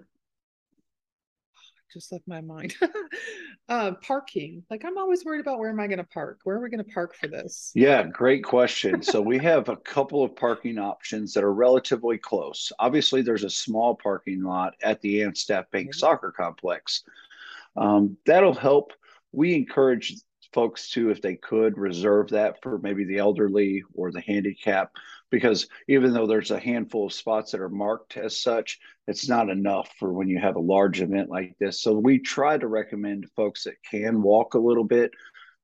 just 1.96 2.12
left 2.12 2.28
my 2.28 2.42
mind. 2.42 2.76
uh, 3.70 3.92
parking. 4.02 4.64
Like 4.70 4.86
I'm 4.86 4.98
always 4.98 5.26
worried 5.26 5.40
about 5.40 5.60
where 5.60 5.70
am 5.70 5.80
I 5.80 5.88
going 5.88 5.98
to 5.98 6.04
park? 6.04 6.40
Where 6.44 6.58
are 6.58 6.62
we 6.62 6.70
going 6.70 6.84
to 6.84 6.92
park 6.92 7.16
for 7.16 7.28
this? 7.28 7.72
Yeah, 7.74 8.04
great 8.04 8.44
question. 8.44 9.02
so 9.02 9.22
we 9.22 9.38
have 9.40 9.70
a 9.70 9.78
couple 9.78 10.24
of 10.24 10.36
parking 10.36 10.78
options 10.78 11.34
that 11.34 11.44
are 11.44 11.54
relatively 11.54 12.18
close. 12.18 12.72
Obviously, 12.80 13.22
there's 13.22 13.44
a 13.44 13.50
small 13.50 13.96
parking 13.96 14.44
lot 14.44 14.76
at 14.84 15.02
the 15.02 15.22
Anstaff 15.22 15.72
Bank 15.72 15.88
mm-hmm. 15.88 16.00
Soccer 16.00 16.32
Complex. 16.32 17.04
Um, 17.78 18.18
that'll 18.26 18.54
help 18.54 18.92
we 19.36 19.54
encourage 19.54 20.16
folks 20.54 20.90
to, 20.92 21.10
if 21.10 21.22
they 21.22 21.36
could, 21.36 21.78
reserve 21.78 22.30
that 22.30 22.62
for 22.62 22.80
maybe 22.80 23.04
the 23.04 23.18
elderly 23.18 23.84
or 23.94 24.12
the 24.12 24.22
handicap, 24.22 24.92
because 25.30 25.68
even 25.90 26.14
though 26.14 26.28
there's 26.28 26.52
a 26.52 26.60
handful 26.60 27.08
of 27.08 27.14
spots 27.14 27.52
that 27.52 27.62
are 27.62 27.70
marked 27.70 28.16
as 28.16 28.42
such, 28.42 28.80
it's 29.08 29.28
not 29.28 29.50
enough 29.50 29.92
for 30.00 30.14
when 30.14 30.30
you 30.30 30.40
have 30.40 30.56
a 30.56 30.60
large 30.60 31.02
event 31.02 31.30
like 31.30 31.56
this. 31.60 31.82
So 31.82 31.94
we 31.94 32.20
try 32.20 32.58
to 32.58 32.68
recommend 32.68 33.30
folks 33.36 33.66
that 33.66 33.76
can 33.90 34.22
walk 34.22 34.54
a 34.54 34.60
little 34.60 34.86
bit 34.86 35.12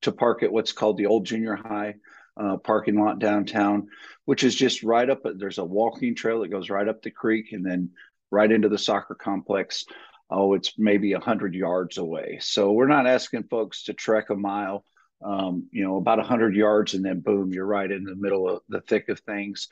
to 0.01 0.11
park 0.11 0.43
at 0.43 0.51
what's 0.51 0.73
called 0.73 0.97
the 0.97 1.05
old 1.05 1.25
junior 1.25 1.55
high 1.55 1.95
uh, 2.37 2.57
parking 2.57 2.99
lot 2.99 3.19
downtown, 3.19 3.87
which 4.25 4.43
is 4.43 4.55
just 4.55 4.83
right 4.83 5.09
up. 5.09 5.21
There's 5.23 5.59
a 5.59 5.63
walking 5.63 6.15
trail 6.15 6.41
that 6.41 6.51
goes 6.51 6.69
right 6.69 6.87
up 6.87 7.01
the 7.01 7.11
creek 7.11 7.53
and 7.53 7.65
then 7.65 7.91
right 8.31 8.51
into 8.51 8.69
the 8.69 8.77
soccer 8.77 9.15
complex 9.15 9.85
oh, 10.31 10.53
it's 10.53 10.73
maybe 10.77 11.13
100 11.13 11.53
yards 11.53 11.97
away. 11.97 12.39
So 12.41 12.71
we're 12.71 12.87
not 12.87 13.07
asking 13.07 13.43
folks 13.43 13.83
to 13.83 13.93
trek 13.93 14.29
a 14.29 14.35
mile, 14.35 14.85
um, 15.23 15.67
you 15.71 15.83
know, 15.83 15.97
about 15.97 16.17
100 16.17 16.55
yards 16.55 16.93
and 16.93 17.03
then 17.03 17.19
boom, 17.19 17.51
you're 17.51 17.65
right 17.65 17.91
in 17.91 18.05
the 18.05 18.15
middle 18.15 18.49
of 18.49 18.61
the 18.69 18.81
thick 18.81 19.09
of 19.09 19.19
things. 19.19 19.67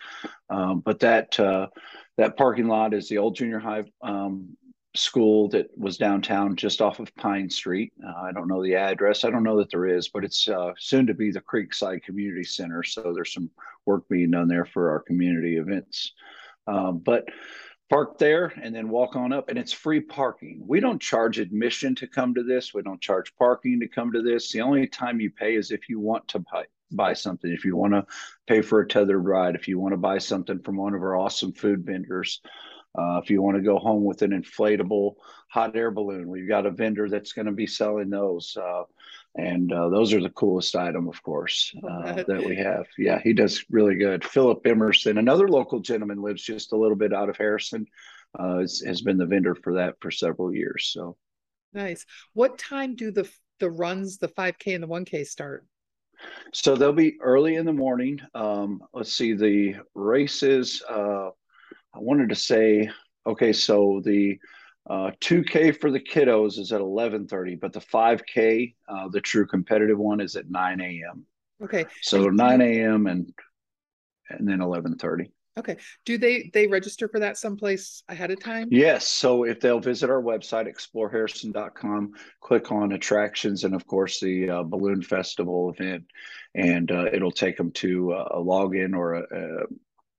Um, 0.50 0.82
but 0.82 1.00
that, 1.00 1.40
uh, 1.40 1.68
that 2.18 2.38
parking 2.38 2.68
lot 2.68 2.94
is 2.94 3.08
the 3.08 3.18
old 3.18 3.36
junior 3.36 3.60
high 3.60 3.86
um, 4.04 4.58
school 4.96 5.48
that 5.50 5.68
was 5.78 5.98
downtown 5.98 6.56
just 6.56 6.82
off 6.82 7.00
of 7.00 7.16
Pine 7.16 7.50
Street. 7.50 7.94
Uh, 8.06 8.22
I 8.22 8.32
don't 8.32 8.48
know 8.48 8.62
the 8.64 8.76
address. 8.76 9.24
I 9.24 9.30
don't 9.30 9.44
know 9.44 9.58
that 9.60 9.72
there 9.72 9.88
is, 9.88 10.10
but 10.10 10.26
it's 10.26 10.48
uh, 10.48 10.74
soon 10.78 11.08
to 11.08 11.14
be 11.14 11.32
the 11.32 11.42
Creekside 11.42 12.04
Community 12.04 12.44
Center. 12.44 12.84
So 12.84 13.14
there's 13.14 13.34
some 13.34 13.50
work 13.86 14.04
being 14.10 14.32
done 14.32 14.48
there 14.48 14.66
for 14.66 14.90
our 14.90 15.00
community 15.00 15.58
events. 15.58 16.14
Um, 16.68 17.00
but 17.00 17.26
park 17.90 18.18
there 18.18 18.54
and 18.62 18.74
then 18.74 18.90
walk 18.90 19.16
on 19.16 19.34
up, 19.34 19.50
and 19.50 19.58
it's 19.58 19.74
free 19.74 20.00
parking. 20.00 20.64
We 20.66 20.80
don't 20.80 21.02
charge 21.02 21.40
admission 21.40 21.96
to 21.96 22.08
come 22.08 22.34
to 22.36 22.44
this. 22.44 22.74
We 22.74 22.84
don't 22.84 23.02
charge 23.02 23.36
parking 23.36 23.80
to 23.80 23.88
come 23.88 24.12
to 24.14 24.22
this. 24.22 24.52
The 24.52 24.62
only 24.62 24.88
time 24.88 25.20
you 25.20 25.32
pay 25.32 25.56
is 25.56 25.72
if 25.72 25.90
you 25.90 26.00
want 26.00 26.28
to 26.30 26.40
buy 26.40 26.66
buy 26.92 27.14
something, 27.14 27.52
if 27.52 27.66
you 27.66 27.76
want 27.76 27.94
to 27.94 28.06
pay 28.48 28.62
for 28.62 28.80
a 28.80 28.88
tethered 28.88 29.24
ride, 29.24 29.56
if 29.56 29.68
you 29.68 29.80
want 29.80 29.94
to 29.94 29.98
buy 29.98 30.18
something 30.18 30.60
from 30.60 30.76
one 30.76 30.96
of 30.96 31.02
our 31.02 31.16
awesome 31.16 31.54
food 31.54 31.86
vendors. 31.86 32.42
Uh, 32.98 33.20
if 33.24 33.30
you 33.30 33.42
want 33.42 33.56
to 33.56 33.62
go 33.62 33.78
home 33.78 34.04
with 34.04 34.24
an 34.24 34.32
inflatable 34.32 35.14
hot 35.48 35.76
air 35.76 35.92
balloon, 35.92 36.28
we've 36.28 36.48
got 36.48 36.66
a 36.66 36.72
vendor 36.72 37.08
that's 37.08 37.34
going 37.34 37.46
to 37.46 37.52
be 37.52 37.68
selling 37.68 38.10
those. 38.10 38.58
Uh, 38.58 38.84
and 39.40 39.72
uh, 39.72 39.90
those 39.90 40.14
are 40.14 40.22
the 40.22 40.30
coolest 40.30 40.76
item, 40.76 41.08
of 41.08 41.22
course, 41.24 41.74
uh, 41.90 42.24
that 42.28 42.44
we 42.46 42.56
have. 42.58 42.86
Yeah, 42.98 43.20
he 43.24 43.34
does 43.34 43.64
really 43.70 43.96
good. 43.96 44.24
Philip 44.26 44.66
Emerson, 44.66 45.18
another 45.18 45.48
local 45.48 45.80
gentleman, 45.80 46.22
lives 46.22 46.44
just 46.44 46.74
a 46.74 46.78
little 46.78 46.98
bit 46.98 47.14
out 47.14 47.30
of 47.30 47.38
Harrison. 47.38 47.86
Uh, 48.38 48.60
has, 48.60 48.84
has 48.86 49.02
been 49.02 49.18
the 49.18 49.26
vendor 49.26 49.56
for 49.56 49.74
that 49.76 49.96
for 50.02 50.12
several 50.12 50.54
years. 50.54 50.92
So 50.94 51.18
nice. 51.74 52.06
What 52.34 52.60
time 52.60 52.96
do 52.96 53.12
the 53.12 53.30
the 53.60 53.72
runs, 53.72 54.18
the 54.18 54.28
5K 54.28 54.76
and 54.76 54.84
the 54.84 54.88
1K 54.88 55.26
start? 55.26 55.66
So 56.54 56.76
they'll 56.76 56.94
be 56.94 57.18
early 57.22 57.56
in 57.56 57.66
the 57.66 57.74
morning. 57.74 58.20
Um, 58.36 58.82
let's 58.94 59.14
see, 59.14 59.34
the 59.34 59.76
races. 59.96 60.84
Uh, 60.90 61.30
I 61.94 62.00
wanted 62.00 62.30
to 62.30 62.36
say, 62.36 62.90
okay, 63.26 63.54
so 63.54 64.02
the 64.04 64.38
uh, 64.90 65.12
2K 65.22 65.80
for 65.80 65.92
the 65.92 66.00
kiddos 66.00 66.58
is 66.58 66.72
at 66.72 66.82
11:30, 66.82 67.60
but 67.60 67.74
the 67.74 67.80
5K, 67.80 68.74
uh, 68.88 69.08
the 69.10 69.22
true 69.22 69.46
competitive 69.46 70.00
one, 70.00 70.20
is 70.20 70.36
at 70.36 70.50
9 70.50 70.82
a.m. 70.82 71.26
Okay. 71.62 71.86
So 72.02 72.30
9 72.30 72.62
a.m. 72.62 73.08
and 73.08 73.32
and 74.30 74.48
then 74.48 74.60
11:30. 74.60 75.30
Okay. 75.58 75.78
Do 76.06 76.18
they 76.18 76.50
they 76.54 76.68
register 76.68 77.08
for 77.08 77.20
that 77.20 77.38
someplace 77.38 78.02
ahead 78.08 78.32
of 78.32 78.40
time? 78.40 78.70
Yes. 78.72 79.08
So 79.08 79.44
if 79.44 79.60
they'll 79.60 79.80
visit 79.80 80.10
our 80.10 80.22
website 80.22 80.68
exploreharrison.com, 80.68 82.14
click 82.40 82.72
on 82.72 82.94
attractions, 82.94 83.66
and 83.66 83.76
of 83.76 83.86
course 83.86 84.20
the 84.20 84.50
uh, 84.50 84.64
balloon 84.64 85.02
festival 85.02 85.70
event, 85.78 86.06
and 86.56 86.90
uh, 86.92 87.06
it'll 87.12 87.32
take 87.32 87.58
them 87.58 87.72
to 87.74 88.14
a 88.14 88.38
login 88.38 88.96
or 88.96 89.16
a, 89.16 89.24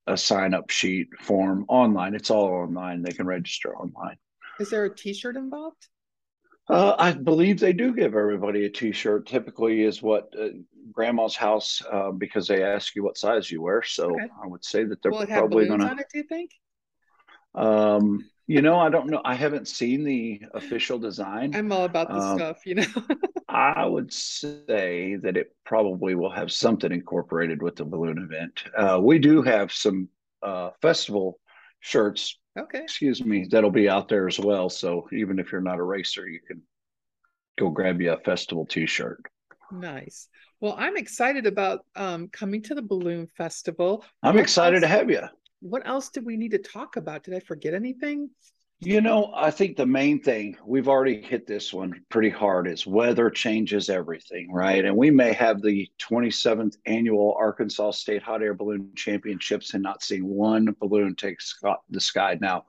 a, 0.07 0.13
a 0.13 0.17
sign 0.17 0.53
up 0.53 0.71
sheet 0.71 1.09
form 1.21 1.65
online. 1.69 2.15
It's 2.15 2.31
all 2.31 2.49
online. 2.49 3.03
They 3.03 3.13
can 3.13 3.27
register 3.27 3.75
online. 3.75 4.17
Is 4.61 4.71
there 4.71 4.85
a 4.85 4.95
T-shirt 4.95 5.37
involved? 5.37 5.89
Uh, 6.69 6.95
I 6.99 7.13
believe 7.13 7.59
they 7.59 7.73
do 7.73 7.95
give 7.95 8.15
everybody 8.15 8.67
a 8.67 8.71
T-shirt. 8.71 9.27
Typically, 9.27 9.83
is 9.83 10.03
what 10.03 10.33
uh, 10.39 10.49
Grandma's 10.93 11.35
house 11.35 11.83
uh, 11.91 12.11
because 12.13 12.47
they 12.47 12.63
ask 12.63 12.95
you 12.95 13.03
what 13.03 13.19
size 13.19 13.51
you 13.51 13.63
wear. 13.63 13.83
So 13.83 14.13
okay. 14.13 14.29
I 14.43 14.47
would 14.47 14.65
say 14.65 14.85
that 14.85 15.03
they're 15.03 15.11
Will 15.11 15.27
probably 15.27 15.67
going 15.67 15.81
to. 15.81 15.97
Do 15.97 16.19
you 16.19 16.23
think? 16.25 16.51
Um, 17.55 18.31
you 18.47 18.63
know, 18.63 18.79
I 18.79 18.91
don't 18.91 19.09
know. 19.09 19.23
I 19.25 19.35
haven't 19.35 19.69
seen 19.69 20.05
the 20.05 20.43
official 20.55 20.99
design. 20.99 21.55
I'm 21.55 21.71
all 21.71 21.85
about 21.85 22.09
the 22.09 22.19
um, 22.19 22.37
stuff, 22.37 22.67
you 22.67 22.75
know. 22.75 22.87
I 23.49 23.87
would 23.87 24.13
say 24.13 25.17
that 25.23 25.37
it 25.37 25.55
probably 25.65 26.15
will 26.15 26.33
have 26.33 26.53
something 26.53 26.93
incorporated 26.93 27.63
with 27.63 27.77
the 27.77 27.85
balloon 27.85 28.19
event. 28.19 28.65
Uh, 28.77 29.01
we 29.01 29.19
do 29.19 29.43
have 29.43 29.73
some 29.73 30.09
uh, 30.43 30.71
festival 30.83 31.39
shirts 31.81 32.40
Okay. 32.59 32.83
Excuse 32.83 33.25
me, 33.25 33.47
that'll 33.51 33.71
be 33.71 33.89
out 33.89 34.09
there 34.09 34.27
as 34.27 34.39
well. 34.39 34.69
So 34.69 35.09
even 35.13 35.39
if 35.39 35.53
you're 35.53 35.61
not 35.61 35.79
a 35.79 35.83
racer, 35.83 36.29
you 36.29 36.41
can 36.47 36.63
go 37.59 37.71
grab 37.71 38.01
you 38.01 38.13
a 38.13 38.19
festival 38.19 38.67
T-shirt. 38.67 39.23
Nice. 39.73 40.29
Well, 40.61 40.75
I'm 40.77 40.97
excited 40.97 41.47
about 41.47 41.87
um, 41.95 42.29
coming 42.29 42.63
to 42.65 42.75
the 42.75 42.83
balloon 42.83 43.29
festival. 43.37 44.05
I'm 44.23 44.35
what 44.35 44.43
excited 44.43 44.83
else, 44.83 44.83
to 44.83 44.89
have 44.89 45.11
you. 45.11 45.23
What 45.61 45.87
else 45.87 46.11
did 46.11 46.27
we 46.27 46.37
need 46.37 46.51
to 46.51 46.59
talk 46.59 46.97
about? 46.97 47.25
Did 47.25 47.35
I 47.35 47.41
forget 47.41 47.73
anything? 47.73 48.31
You 48.83 49.03
know, 49.03 49.31
I 49.37 49.51
think 49.51 49.77
the 49.77 49.85
main 49.85 50.23
thing 50.23 50.57
we've 50.65 50.89
already 50.89 51.21
hit 51.21 51.47
this 51.47 51.71
one 51.71 52.03
pretty 52.09 52.31
hard 52.31 52.67
is 52.67 52.87
weather 52.87 53.29
changes 53.29 53.91
everything, 53.91 54.51
right? 54.51 54.83
And 54.83 54.97
we 54.97 55.11
may 55.11 55.35
have 55.35 55.61
the 55.61 55.91
27th 55.99 56.79
annual 56.87 57.37
Arkansas 57.39 57.91
State 57.91 58.23
Hot 58.23 58.43
Air 58.43 58.55
Balloon 58.55 58.93
Championships 58.97 59.75
and 59.75 59.83
not 59.83 60.03
seeing 60.03 60.25
one 60.25 60.75
balloon 60.81 61.15
take 61.15 61.41
the 61.91 62.01
sky. 62.01 62.39
Now, 62.41 62.65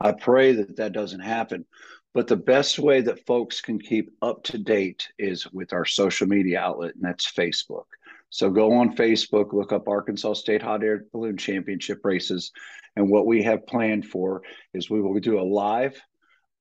I 0.00 0.10
pray 0.10 0.54
that 0.54 0.76
that 0.78 0.92
doesn't 0.92 1.20
happen. 1.20 1.66
But 2.14 2.26
the 2.26 2.36
best 2.36 2.80
way 2.80 3.00
that 3.02 3.24
folks 3.24 3.60
can 3.60 3.78
keep 3.78 4.10
up 4.20 4.42
to 4.44 4.58
date 4.58 5.08
is 5.20 5.46
with 5.52 5.72
our 5.72 5.84
social 5.84 6.26
media 6.26 6.58
outlet, 6.58 6.96
and 6.96 7.04
that's 7.04 7.30
Facebook. 7.30 7.84
So 8.30 8.50
go 8.50 8.72
on 8.72 8.94
Facebook, 8.94 9.52
look 9.52 9.72
up 9.72 9.88
Arkansas 9.88 10.34
State 10.34 10.62
Hot 10.62 10.82
Air 10.84 11.04
Balloon 11.12 11.36
Championship 11.36 12.00
races. 12.04 12.52
And 12.96 13.10
what 13.10 13.26
we 13.26 13.42
have 13.44 13.66
planned 13.66 14.06
for 14.06 14.42
is 14.74 14.90
we 14.90 15.00
will 15.00 15.18
do 15.20 15.38
a 15.38 15.42
live 15.42 16.00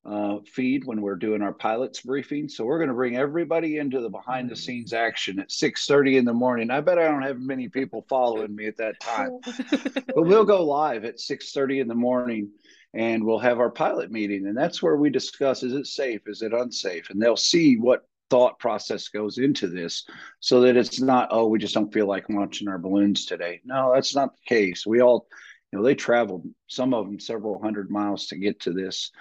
uh, 0.08 0.38
feed 0.54 0.86
when 0.86 1.02
we're 1.02 1.18
doing 1.18 1.42
our 1.42 1.54
pilots 1.54 2.02
briefing. 2.02 2.48
So 2.48 2.64
we're 2.64 2.78
going 2.78 2.90
to 2.90 2.96
bring 2.96 3.18
everybody 3.18 3.78
into 3.78 4.00
the 4.00 4.10
behind 4.10 4.50
the 4.50 4.56
scenes 4.56 4.94
action 4.94 5.40
at 5.40 5.50
6:30 5.50 6.18
in 6.18 6.26
the 6.26 6.34
morning. 6.34 6.72
I 6.72 6.80
bet 6.80 6.98
I 6.98 7.04
don't 7.04 7.24
have 7.24 7.40
many 7.40 7.68
people 7.68 8.06
following 8.08 8.56
me 8.56 8.68
at 8.68 8.78
that 8.78 9.00
time. 9.02 9.40
but 10.16 10.24
we'll 10.24 10.46
go 10.46 10.64
live 10.64 11.04
at 11.04 11.18
6:30 11.18 11.82
in 11.82 11.88
the 11.88 11.96
morning 11.96 12.52
and 12.94 13.26
we'll 13.26 13.40
have 13.40 13.60
our 13.60 13.70
pilot 13.70 14.10
meeting 14.10 14.48
and 14.48 14.56
that's 14.56 14.82
where 14.82 14.96
we 14.96 15.10
discuss 15.10 15.62
is 15.62 15.74
it 15.74 15.88
safe, 15.88 16.22
is 16.26 16.42
it 16.42 16.54
unsafe? 16.54 17.10
And 17.10 17.22
they'll 17.22 17.36
see 17.36 17.76
what 17.76 18.08
thought 18.30 18.60
process 18.60 19.08
goes 19.08 19.38
into 19.38 19.68
this 19.68 20.06
so 20.40 20.62
that 20.62 20.78
it's 20.78 21.00
not 21.00 21.30
oh 21.32 21.48
we 21.48 21.60
just 21.60 21.74
don't 21.74 21.94
feel 21.94 22.08
like 22.08 22.30
launching 22.30 22.68
our 22.68 22.78
balloons 22.78 23.26
today. 23.26 23.62
No 23.66 23.92
that's 23.94 24.16
not 24.16 24.36
the 24.36 24.56
case. 24.56 24.86
We 24.86 25.02
all 25.02 25.28
you 25.72 25.80
know 25.80 25.86
they 25.86 25.96
traveled 25.96 26.48
some 26.68 26.94
of 26.94 27.06
them 27.06 27.20
several 27.20 27.62
hundred 27.62 27.90
miles 27.90 28.28
to 28.28 28.38
get 28.38 28.60
to 28.62 28.74
this 28.74 29.12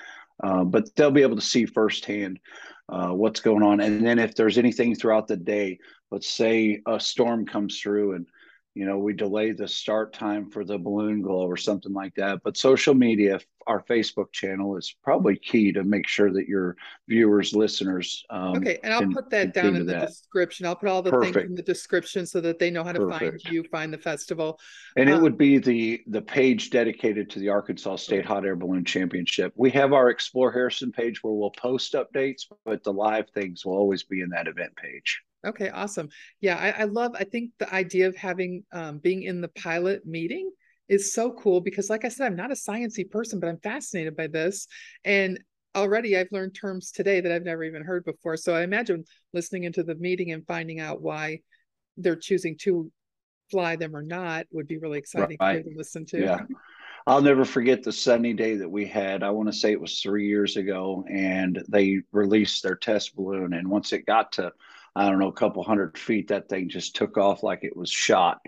uh, 0.42 0.64
but 0.64 0.94
they'll 0.94 1.10
be 1.10 1.22
able 1.22 1.36
to 1.36 1.42
see 1.42 1.64
firsthand 1.64 2.38
uh, 2.90 3.08
what's 3.08 3.40
going 3.40 3.62
on. 3.62 3.80
And 3.80 4.06
then 4.06 4.18
if 4.18 4.34
there's 4.34 4.58
anything 4.58 4.94
throughout 4.94 5.28
the 5.28 5.36
day 5.36 5.78
let's 6.10 6.28
say 6.28 6.80
a 6.86 7.00
storm 7.00 7.46
comes 7.46 7.80
through 7.80 8.14
and 8.14 8.26
you 8.76 8.84
know, 8.84 8.98
we 8.98 9.14
delay 9.14 9.52
the 9.52 9.66
start 9.66 10.12
time 10.12 10.50
for 10.50 10.62
the 10.62 10.76
balloon 10.76 11.22
glow 11.22 11.46
or 11.46 11.56
something 11.56 11.94
like 11.94 12.14
that. 12.16 12.40
But 12.44 12.58
social 12.58 12.92
media, 12.92 13.40
our 13.66 13.82
Facebook 13.82 14.30
channel 14.32 14.76
is 14.76 14.94
probably 15.02 15.36
key 15.36 15.72
to 15.72 15.82
make 15.82 16.06
sure 16.06 16.30
that 16.30 16.46
your 16.46 16.76
viewers, 17.08 17.54
listeners. 17.54 18.22
Um, 18.28 18.58
okay, 18.58 18.78
and 18.84 18.92
I'll 18.92 19.00
can, 19.00 19.14
put 19.14 19.30
that 19.30 19.54
down 19.54 19.76
in 19.76 19.86
the 19.86 19.94
that. 19.94 20.08
description. 20.08 20.66
I'll 20.66 20.76
put 20.76 20.90
all 20.90 21.00
the 21.00 21.10
Perfect. 21.10 21.34
things 21.34 21.48
in 21.48 21.54
the 21.54 21.62
description 21.62 22.26
so 22.26 22.42
that 22.42 22.58
they 22.58 22.70
know 22.70 22.84
how 22.84 22.92
to 22.92 22.98
Perfect. 22.98 23.44
find 23.44 23.54
you, 23.54 23.64
find 23.64 23.94
the 23.94 23.98
festival. 23.98 24.60
And 24.98 25.08
um, 25.08 25.16
it 25.16 25.22
would 25.22 25.38
be 25.38 25.56
the 25.56 26.02
the 26.08 26.20
page 26.20 26.68
dedicated 26.68 27.30
to 27.30 27.38
the 27.38 27.48
Arkansas 27.48 27.96
State 27.96 28.26
Hot 28.26 28.44
Air 28.44 28.56
Balloon 28.56 28.84
Championship. 28.84 29.54
We 29.56 29.70
have 29.70 29.94
our 29.94 30.10
Explore 30.10 30.52
Harrison 30.52 30.92
page 30.92 31.22
where 31.22 31.32
we'll 31.32 31.50
post 31.50 31.94
updates, 31.94 32.42
but 32.66 32.84
the 32.84 32.92
live 32.92 33.30
things 33.30 33.64
will 33.64 33.78
always 33.78 34.02
be 34.02 34.20
in 34.20 34.28
that 34.30 34.48
event 34.48 34.76
page. 34.76 35.22
Okay, 35.44 35.68
awesome. 35.68 36.08
Yeah, 36.40 36.56
I, 36.56 36.82
I 36.82 36.84
love. 36.84 37.12
I 37.18 37.24
think 37.24 37.50
the 37.58 37.72
idea 37.72 38.08
of 38.08 38.16
having 38.16 38.64
um, 38.72 38.98
being 38.98 39.22
in 39.22 39.40
the 39.40 39.48
pilot 39.48 40.06
meeting 40.06 40.50
is 40.88 41.12
so 41.12 41.32
cool 41.32 41.60
because, 41.60 41.90
like 41.90 42.04
I 42.04 42.08
said, 42.08 42.26
I'm 42.26 42.36
not 42.36 42.50
a 42.50 42.54
sciency 42.54 43.08
person, 43.08 43.40
but 43.40 43.48
I'm 43.48 43.60
fascinated 43.60 44.16
by 44.16 44.26
this, 44.26 44.66
and 45.04 45.38
already 45.76 46.16
I've 46.16 46.32
learned 46.32 46.54
terms 46.54 46.90
today 46.90 47.20
that 47.20 47.30
I've 47.30 47.44
never 47.44 47.62
even 47.62 47.82
heard 47.82 48.04
before. 48.04 48.36
So 48.36 48.54
I 48.54 48.62
imagine 48.62 49.04
listening 49.34 49.64
into 49.64 49.82
the 49.82 49.94
meeting 49.96 50.32
and 50.32 50.46
finding 50.46 50.80
out 50.80 51.02
why 51.02 51.40
they're 51.98 52.16
choosing 52.16 52.56
to 52.62 52.90
fly 53.50 53.76
them 53.76 53.94
or 53.94 54.02
not 54.02 54.46
would 54.50 54.66
be 54.66 54.78
really 54.78 54.98
exciting 54.98 55.36
right. 55.38 55.62
to 55.62 55.70
listen 55.76 56.06
to. 56.06 56.20
Yeah. 56.20 56.40
I'll 57.06 57.22
never 57.22 57.44
forget 57.44 57.84
the 57.84 57.92
sunny 57.92 58.32
day 58.32 58.56
that 58.56 58.68
we 58.68 58.84
had. 58.84 59.22
I 59.22 59.30
want 59.30 59.48
to 59.48 59.52
say 59.56 59.70
it 59.70 59.80
was 59.80 60.00
three 60.00 60.26
years 60.26 60.56
ago, 60.56 61.04
and 61.08 61.62
they 61.68 62.00
released 62.10 62.64
their 62.64 62.74
test 62.74 63.14
balloon. 63.14 63.52
And 63.52 63.68
once 63.68 63.92
it 63.92 64.06
got 64.06 64.32
to 64.32 64.50
I 64.96 65.10
don't 65.10 65.18
know, 65.18 65.28
a 65.28 65.32
couple 65.32 65.62
hundred 65.62 65.98
feet, 65.98 66.28
that 66.28 66.48
thing 66.48 66.70
just 66.70 66.96
took 66.96 67.18
off 67.18 67.42
like 67.42 67.60
it 67.62 67.76
was 67.76 67.90
shot. 67.90 68.40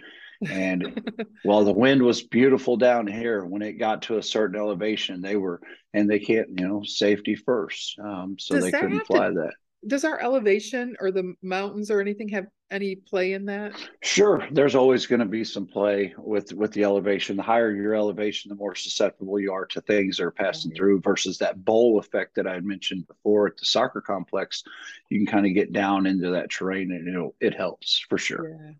And 0.48 1.26
while 1.42 1.64
the 1.64 1.72
wind 1.72 2.02
was 2.02 2.22
beautiful 2.22 2.78
down 2.78 3.06
here, 3.06 3.44
when 3.44 3.60
it 3.60 3.74
got 3.74 4.02
to 4.02 4.16
a 4.16 4.22
certain 4.22 4.58
elevation, 4.58 5.20
they 5.20 5.36
were, 5.36 5.60
and 5.92 6.08
they 6.08 6.18
can't, 6.18 6.48
you 6.58 6.66
know, 6.66 6.82
safety 6.84 7.34
first. 7.34 7.98
Um, 8.02 8.36
so 8.38 8.54
does 8.54 8.64
they 8.64 8.70
couldn't 8.70 9.06
fly 9.06 9.28
to, 9.28 9.34
that. 9.34 9.52
Does 9.86 10.04
our 10.04 10.20
elevation 10.20 10.96
or 11.00 11.12
the 11.12 11.34
mountains 11.40 11.90
or 11.90 12.00
anything 12.00 12.28
have 12.30 12.46
any 12.70 12.96
play 12.96 13.32
in 13.32 13.44
that? 13.46 13.72
Sure, 14.02 14.46
there's 14.50 14.74
always 14.74 15.06
going 15.06 15.20
to 15.20 15.26
be 15.26 15.44
some 15.44 15.66
play 15.66 16.14
with 16.18 16.52
with 16.52 16.72
the 16.72 16.82
elevation. 16.82 17.36
The 17.36 17.42
higher 17.42 17.72
your 17.72 17.94
elevation, 17.94 18.48
the 18.48 18.56
more 18.56 18.74
susceptible 18.74 19.38
you 19.38 19.52
are 19.52 19.66
to 19.66 19.80
things 19.82 20.16
that 20.16 20.24
are 20.24 20.30
passing 20.30 20.72
mm-hmm. 20.72 20.76
through. 20.76 21.00
Versus 21.00 21.38
that 21.38 21.64
bowl 21.64 21.98
effect 21.98 22.34
that 22.34 22.46
I 22.46 22.54
had 22.54 22.64
mentioned 22.64 23.06
before 23.06 23.46
at 23.46 23.56
the 23.56 23.64
soccer 23.64 24.00
complex, 24.00 24.64
you 25.10 25.18
can 25.18 25.26
kind 25.26 25.46
of 25.46 25.54
get 25.54 25.72
down 25.72 26.06
into 26.06 26.30
that 26.30 26.50
terrain, 26.50 26.90
and 26.90 27.32
it 27.40 27.46
it 27.46 27.54
helps 27.54 28.04
for 28.08 28.18
sure. 28.18 28.50
Yeah. 28.50 28.72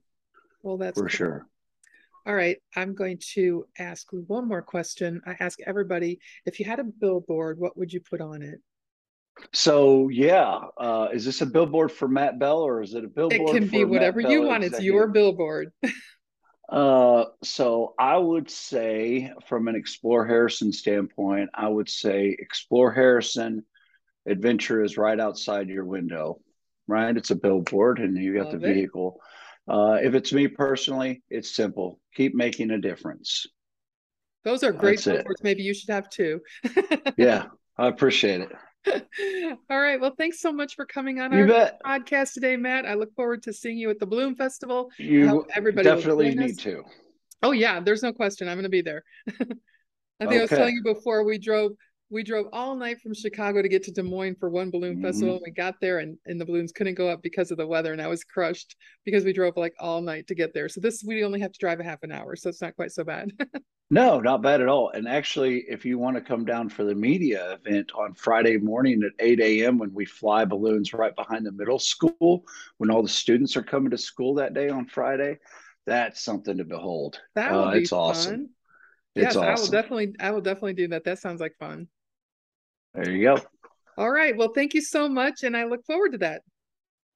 Well, 0.63 0.79
that's 0.79 0.99
for 0.99 1.09
cool. 1.09 1.17
sure. 1.17 1.47
All 2.27 2.35
right, 2.35 2.59
I'm 2.77 2.95
going 2.95 3.19
to 3.35 3.65
ask 3.79 4.07
one 4.11 4.47
more 4.47 4.61
question. 4.61 5.23
I 5.25 5.37
ask 5.41 5.61
everybody 5.65 6.21
if 6.45 6.61
you 6.61 6.67
had 6.67 6.79
a 6.79 6.85
billboard, 6.85 7.59
what 7.59 7.75
would 7.79 7.91
you 7.91 8.01
put 8.01 8.21
on 8.21 8.43
it? 8.43 8.61
So 9.53 10.09
yeah, 10.09 10.59
uh, 10.77 11.09
is 11.13 11.25
this 11.25 11.41
a 11.41 11.47
billboard 11.47 11.91
for 11.93 12.09
Matt 12.09 12.39
Bell 12.39 12.59
or 12.59 12.83
is 12.83 12.95
it 12.95 13.05
a 13.05 13.09
billboard? 13.09 13.41
It 13.41 13.61
can 13.61 13.69
be 13.69 13.85
whatever 13.85 14.21
you 14.21 14.43
want. 14.43 14.65
It's 14.65 14.81
your 14.81 15.09
billboard. 15.09 15.73
uh, 16.69 17.25
so 17.43 17.95
I 17.99 18.17
would 18.17 18.51
say, 18.51 19.33
from 19.47 19.69
an 19.69 19.77
Explore 19.77 20.27
Harrison 20.27 20.73
standpoint, 20.73 21.51
I 21.55 21.69
would 21.69 21.89
say 21.89 22.37
Explore 22.39 22.93
Harrison. 22.93 23.65
Adventure 24.27 24.83
is 24.83 24.99
right 24.99 25.19
outside 25.19 25.69
your 25.69 25.87
window, 25.87 26.41
right? 26.87 27.17
It's 27.17 27.31
a 27.31 27.37
billboard, 27.37 27.99
and 27.99 28.17
you 28.17 28.35
got 28.35 28.53
Love 28.53 28.61
the 28.61 28.75
vehicle. 28.75 29.21
Uh, 29.67 29.99
if 30.03 30.15
it's 30.15 30.33
me 30.33 30.49
personally, 30.49 31.23
it's 31.31 31.55
simple. 31.55 31.99
Keep 32.15 32.35
making 32.35 32.71
a 32.71 32.79
difference. 32.79 33.47
Those 34.45 34.63
are 34.63 34.73
great 34.73 35.03
billboards. 35.05 35.43
Maybe 35.43 35.63
you 35.63 35.75
should 35.75 35.91
have 35.91 36.11
two. 36.11 36.41
yeah, 37.17 37.47
I 37.77 37.89
appreciate 37.89 38.41
it. 38.41 38.53
All 39.71 39.81
right. 39.81 40.01
Well, 40.01 40.15
thanks 40.17 40.41
so 40.41 40.53
much 40.53 40.75
for 40.75 40.85
coming 40.87 41.21
on 41.21 41.33
you 41.33 41.41
our 41.41 41.47
bet. 41.47 41.81
podcast 41.85 42.35
today, 42.35 42.57
Matt. 42.57 42.87
I 42.87 42.95
look 42.95 43.15
forward 43.15 43.43
to 43.45 43.53
seeing 43.53 43.79
you 43.79 43.91
at 43.91 43.99
the 43.99 44.07
Balloon 44.07 44.35
Festival. 44.35 44.91
You 44.99 45.47
everybody 45.55 45.85
definitely 45.85 46.35
need 46.35 46.53
us. 46.53 46.57
to. 46.59 46.85
Oh 47.43 47.53
yeah, 47.53 47.81
there's 47.81 48.03
no 48.03 48.13
question. 48.13 48.49
I'm 48.49 48.57
going 48.57 48.65
to 48.65 48.69
be 48.69 48.83
there. 48.83 49.05
I 50.21 50.27
think 50.27 50.33
okay. 50.33 50.39
I 50.39 50.43
was 50.43 50.51
telling 50.51 50.75
you 50.75 50.83
before 50.83 51.25
we 51.25 51.39
drove 51.39 51.73
we 52.11 52.23
drove 52.23 52.47
all 52.53 52.75
night 52.75 53.01
from 53.01 53.13
Chicago 53.13 53.61
to 53.61 53.69
get 53.69 53.83
to 53.83 53.93
Des 53.93 54.03
Moines 54.03 54.37
for 54.41 54.49
one 54.49 54.71
balloon 54.71 54.95
mm-hmm. 54.95 55.05
festival. 55.05 55.41
We 55.45 55.51
got 55.51 55.75
there 55.81 55.99
and, 55.99 56.17
and 56.25 56.41
the 56.41 56.47
balloons 56.47 56.73
couldn't 56.73 56.95
go 56.95 57.09
up 57.09 57.23
because 57.23 57.51
of 57.51 57.59
the 57.59 57.67
weather. 57.67 57.93
And 57.93 58.01
I 58.01 58.07
was 58.07 58.25
crushed 58.25 58.77
because 59.05 59.25
we 59.25 59.33
drove 59.33 59.57
like 59.57 59.75
all 59.79 60.01
night 60.01 60.27
to 60.29 60.35
get 60.35 60.55
there. 60.55 60.69
So 60.69 60.81
this, 60.81 61.05
we 61.07 61.23
only 61.25 61.41
have 61.41 61.53
to 61.53 61.59
drive 61.59 61.81
a 61.81 61.85
half 61.85 62.03
an 62.03 62.13
hour. 62.13 62.35
So 62.35 62.49
it's 62.49 62.63
not 62.63 62.77
quite 62.77 62.93
so 62.93 63.05
bad. 63.05 63.33
no, 63.91 64.21
not 64.21 64.43
bad 64.43 64.63
at 64.63 64.69
all. 64.69 64.91
And 64.91 65.07
actually, 65.07 65.65
if 65.69 65.85
you 65.85 65.99
want 65.99 66.17
to 66.17 66.23
come 66.23 66.47
down 66.47 66.71
for 66.71 66.85
the 66.85 66.95
media 66.95 67.59
event 67.63 67.93
on 67.95 68.15
Friday 68.15 68.57
morning 68.57 69.03
at 69.03 69.13
8 69.19 69.41
a.m., 69.41 69.79
when 69.79 69.93
we 69.93 70.07
fly 70.07 70.47
balloons 70.47 70.95
right 70.95 71.15
behind 71.15 71.45
the 71.45 71.53
middle 71.53 71.79
school, 71.79 72.47
when 72.79 72.91
all 72.91 73.03
the 73.03 73.09
students 73.09 73.55
are 73.55 73.63
coming 73.63 73.91
to 73.91 73.99
school 73.99 74.35
that 74.37 74.55
day 74.55 74.71
on 74.71 74.87
Friday, 74.87 75.39
that's 75.87 76.23
something 76.23 76.57
to 76.57 76.65
behold. 76.65 77.21
That 77.35 77.53
would 77.53 77.61
uh, 77.61 77.73
be 77.73 77.79
it's 77.81 77.91
fun. 77.91 77.99
awesome. 77.99 78.51
It's 79.15 79.35
yes, 79.35 79.37
awesome. 79.37 79.49
I 79.49 79.61
will 79.61 79.69
definitely, 79.69 80.15
I 80.21 80.31
will 80.31 80.41
definitely 80.41 80.75
do 80.75 80.89
that. 80.89 81.05
That 81.05 81.19
sounds 81.19 81.41
like 81.41 81.57
fun. 81.59 81.89
There 82.95 83.11
you 83.11 83.23
go. 83.23 83.39
All 83.97 84.11
right. 84.11 84.37
Well, 84.37 84.53
thank 84.55 84.75
you 84.75 84.81
so 84.81 85.09
much. 85.09 85.43
And 85.43 85.57
I 85.57 85.65
look 85.65 85.85
forward 85.85 86.13
to 86.13 86.19
that. 86.19 86.43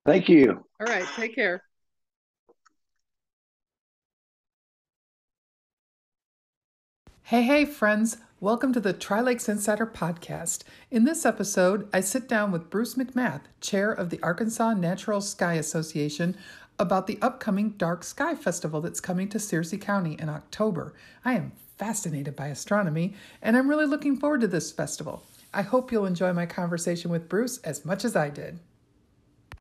Thank 0.04 0.28
you. 0.28 0.64
All 0.80 0.86
right. 0.86 1.06
Take 1.16 1.34
care. 1.34 1.62
Hey, 7.22 7.42
hey, 7.42 7.64
friends. 7.64 8.18
Welcome 8.40 8.72
to 8.72 8.80
the 8.80 8.92
Tri 8.92 9.20
Lakes 9.20 9.48
Insider 9.48 9.86
Podcast. 9.86 10.64
In 10.90 11.04
this 11.04 11.24
episode, 11.24 11.88
I 11.92 12.00
sit 12.00 12.28
down 12.28 12.50
with 12.50 12.68
Bruce 12.68 12.96
McMath, 12.96 13.42
chair 13.60 13.92
of 13.92 14.10
the 14.10 14.20
Arkansas 14.20 14.74
Natural 14.74 15.20
Sky 15.20 15.54
Association, 15.54 16.36
about 16.78 17.06
the 17.06 17.18
upcoming 17.22 17.70
Dark 17.70 18.02
Sky 18.02 18.34
Festival 18.34 18.80
that's 18.80 19.00
coming 19.00 19.28
to 19.28 19.38
Searcy 19.38 19.80
County 19.80 20.16
in 20.18 20.28
October. 20.28 20.92
I 21.24 21.34
am 21.34 21.52
fascinated 21.78 22.34
by 22.34 22.48
astronomy, 22.48 23.14
and 23.40 23.56
I'm 23.56 23.68
really 23.70 23.86
looking 23.86 24.16
forward 24.16 24.40
to 24.40 24.48
this 24.48 24.72
festival. 24.72 25.24
I 25.54 25.62
hope 25.62 25.92
you'll 25.92 26.06
enjoy 26.06 26.32
my 26.32 26.46
conversation 26.46 27.10
with 27.10 27.28
Bruce 27.28 27.58
as 27.58 27.84
much 27.84 28.04
as 28.04 28.16
I 28.16 28.30
did. 28.30 28.58